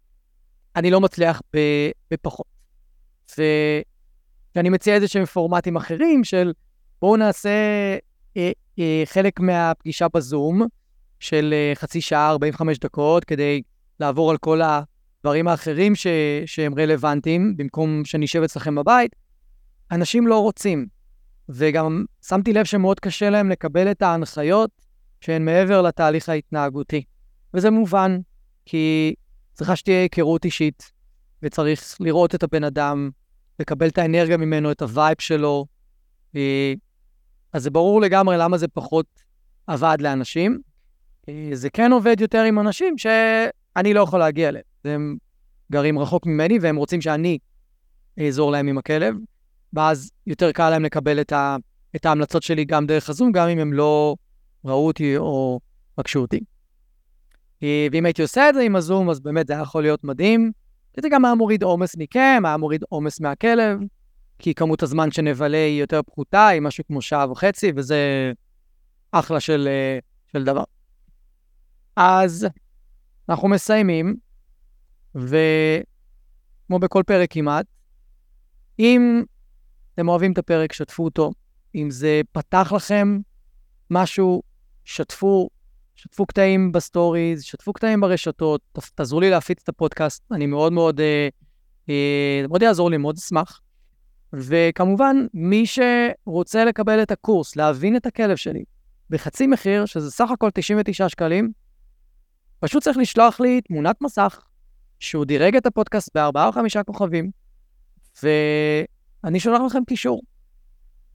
[0.77, 1.43] אני לא מצליח
[2.11, 2.47] בפחות.
[3.39, 6.53] ואני מציע איזה שהם פורמטים אחרים של
[7.03, 7.51] בואו נעשה
[8.37, 10.63] אה, אה, חלק מהפגישה בזום
[11.21, 13.63] של אה, חצי שעה, 45 דקות, כדי
[14.01, 16.07] לעבור על כל הדברים האחרים ש,
[16.47, 19.17] שהם רלוונטיים, במקום שנשב אצלכם בבית.
[19.91, 20.87] אנשים לא רוצים.
[21.49, 24.71] וגם שמתי לב שמאוד קשה להם לקבל את ההנחיות
[25.21, 27.03] שהן מעבר לתהליך ההתנהגותי.
[27.55, 28.19] וזה מובן,
[28.65, 29.15] כי
[29.55, 30.93] צריכה שתהיה היכרות אישית,
[31.43, 33.11] וצריך לראות את הבן אדם,
[33.59, 35.67] לקבל את האנרגיה ממנו, את ה vibe שלו.
[37.53, 39.07] אז זה ברור לגמרי למה זה פחות
[39.67, 40.61] עבד לאנשים.
[41.29, 44.65] אה, זה כן עובד יותר עם אנשים שאני לא יכול להגיע אליהם.
[44.85, 45.17] הם
[45.73, 47.39] גרים רחוק ממני והם רוצים שאני
[48.21, 49.15] אעזור להם עם הכלב.
[49.73, 51.57] ואז יותר קל להם לקבל את, ה,
[51.97, 54.17] את ההמלצות שלי גם דרך הזום, גם אם הם לא
[54.65, 55.61] ראו אותי או
[55.95, 56.41] פגשו אותי.
[57.63, 60.53] אה, ואם הייתי עושה את זה עם הזום, אז באמת זה היה יכול להיות מדהים.
[61.01, 63.79] זה גם היה מוריד עומס מכם, היה מוריד עומס מהכלב,
[64.39, 68.33] כי כמות הזמן שנבלה היא יותר פחותה, היא משהו כמו שעה וחצי, וזה
[69.13, 69.99] אחלה של, אה,
[70.33, 70.65] של דבר.
[71.97, 72.47] אז
[73.29, 74.17] אנחנו מסיימים,
[75.15, 77.67] וכמו בכל פרק כמעט,
[78.79, 79.23] אם
[79.95, 81.31] אתם אוהבים את הפרק, שתפו אותו.
[81.75, 83.19] אם זה פתח לכם
[83.91, 84.43] משהו,
[84.85, 85.49] שתפו,
[85.95, 88.61] שתפו קטעים בסטוריז, שתפו קטעים ברשתות,
[88.95, 91.29] תעזרו לי להפיץ את הפודקאסט, אני מאוד מאוד, אה,
[91.89, 93.61] אה, מאוד יעזור לי, מאוד אשמח.
[94.33, 98.65] וכמובן, מי שרוצה לקבל את הקורס, להבין את הכלב שלי,
[99.11, 101.53] בחצי מחיר, שזה סך הכל 99 שקלים,
[102.61, 104.41] פשוט צריך לשלוח לי תמונת מסך,
[105.01, 107.31] שהוא דירג את הפודקאסט בארבעה או חמישה כוכבים,
[108.23, 108.29] ו...
[109.25, 110.23] אני שולח לכם קישור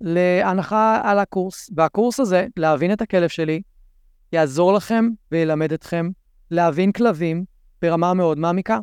[0.02, 3.62] להנחה על הקורס, והקורס הזה, להבין את הכלב שלי,
[4.32, 6.10] יעזור לכם וילמד אתכם
[6.52, 7.46] להבין כלבים
[7.82, 8.80] ברמה מאוד מעמיקה.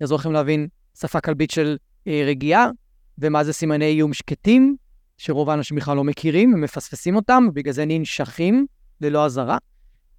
[0.00, 2.70] יעזור לכם להבין שפה כלבית של אה, רגיעה,
[3.18, 4.76] ומה זה סימני איום שקטים,
[5.18, 8.66] שרוב האנשים בכלל לא מכירים, הם מפספסים אותם, ובגלל זה ננשכים
[9.00, 9.58] ללא אזהרה.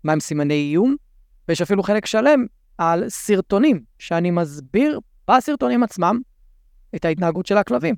[0.03, 0.95] מהם סימני איום,
[1.47, 2.45] ויש אפילו חלק שלם
[2.77, 6.19] על סרטונים, שאני מסביר בסרטונים עצמם
[6.95, 7.95] את ההתנהגות של הכלבים.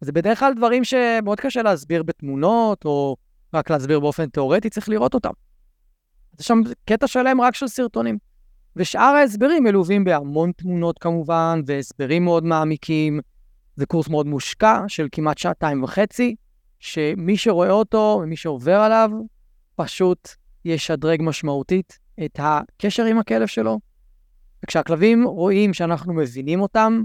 [0.00, 3.16] זה בדרך כלל דברים שמאוד קשה להסביר בתמונות, או
[3.54, 5.30] רק להסביר באופן תיאורטי, צריך לראות אותם.
[6.40, 8.18] יש שם קטע שלם רק של סרטונים.
[8.76, 13.20] ושאר ההסברים מלווים בהמון תמונות כמובן, והסברים מאוד מעמיקים.
[13.76, 16.34] זה קורס מאוד מושקע של כמעט שעתיים וחצי,
[16.78, 19.10] שמי שרואה אותו ומי שעובר עליו,
[19.76, 20.28] פשוט
[20.64, 23.78] ישדרג משמעותית את הקשר עם הכלב שלו.
[24.64, 27.02] וכשהכלבים רואים שאנחנו מבינים אותם,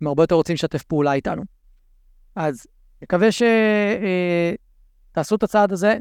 [0.00, 1.42] הם הרבה יותר רוצים לשתף פעולה איתנו.
[2.36, 2.66] אז
[3.02, 5.98] מקווה שתעשו אה, את הצעד הזה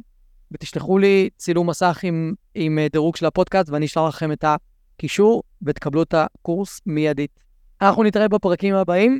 [0.52, 5.44] ותשלחו לי צילום מסך עם, עם אה, דירוג של הפודקאסט ואני אשלח לכם את הקישור
[5.62, 7.40] ותקבלו את הקורס מיידית.
[7.82, 9.20] אנחנו נתראה בפרקים הבאים.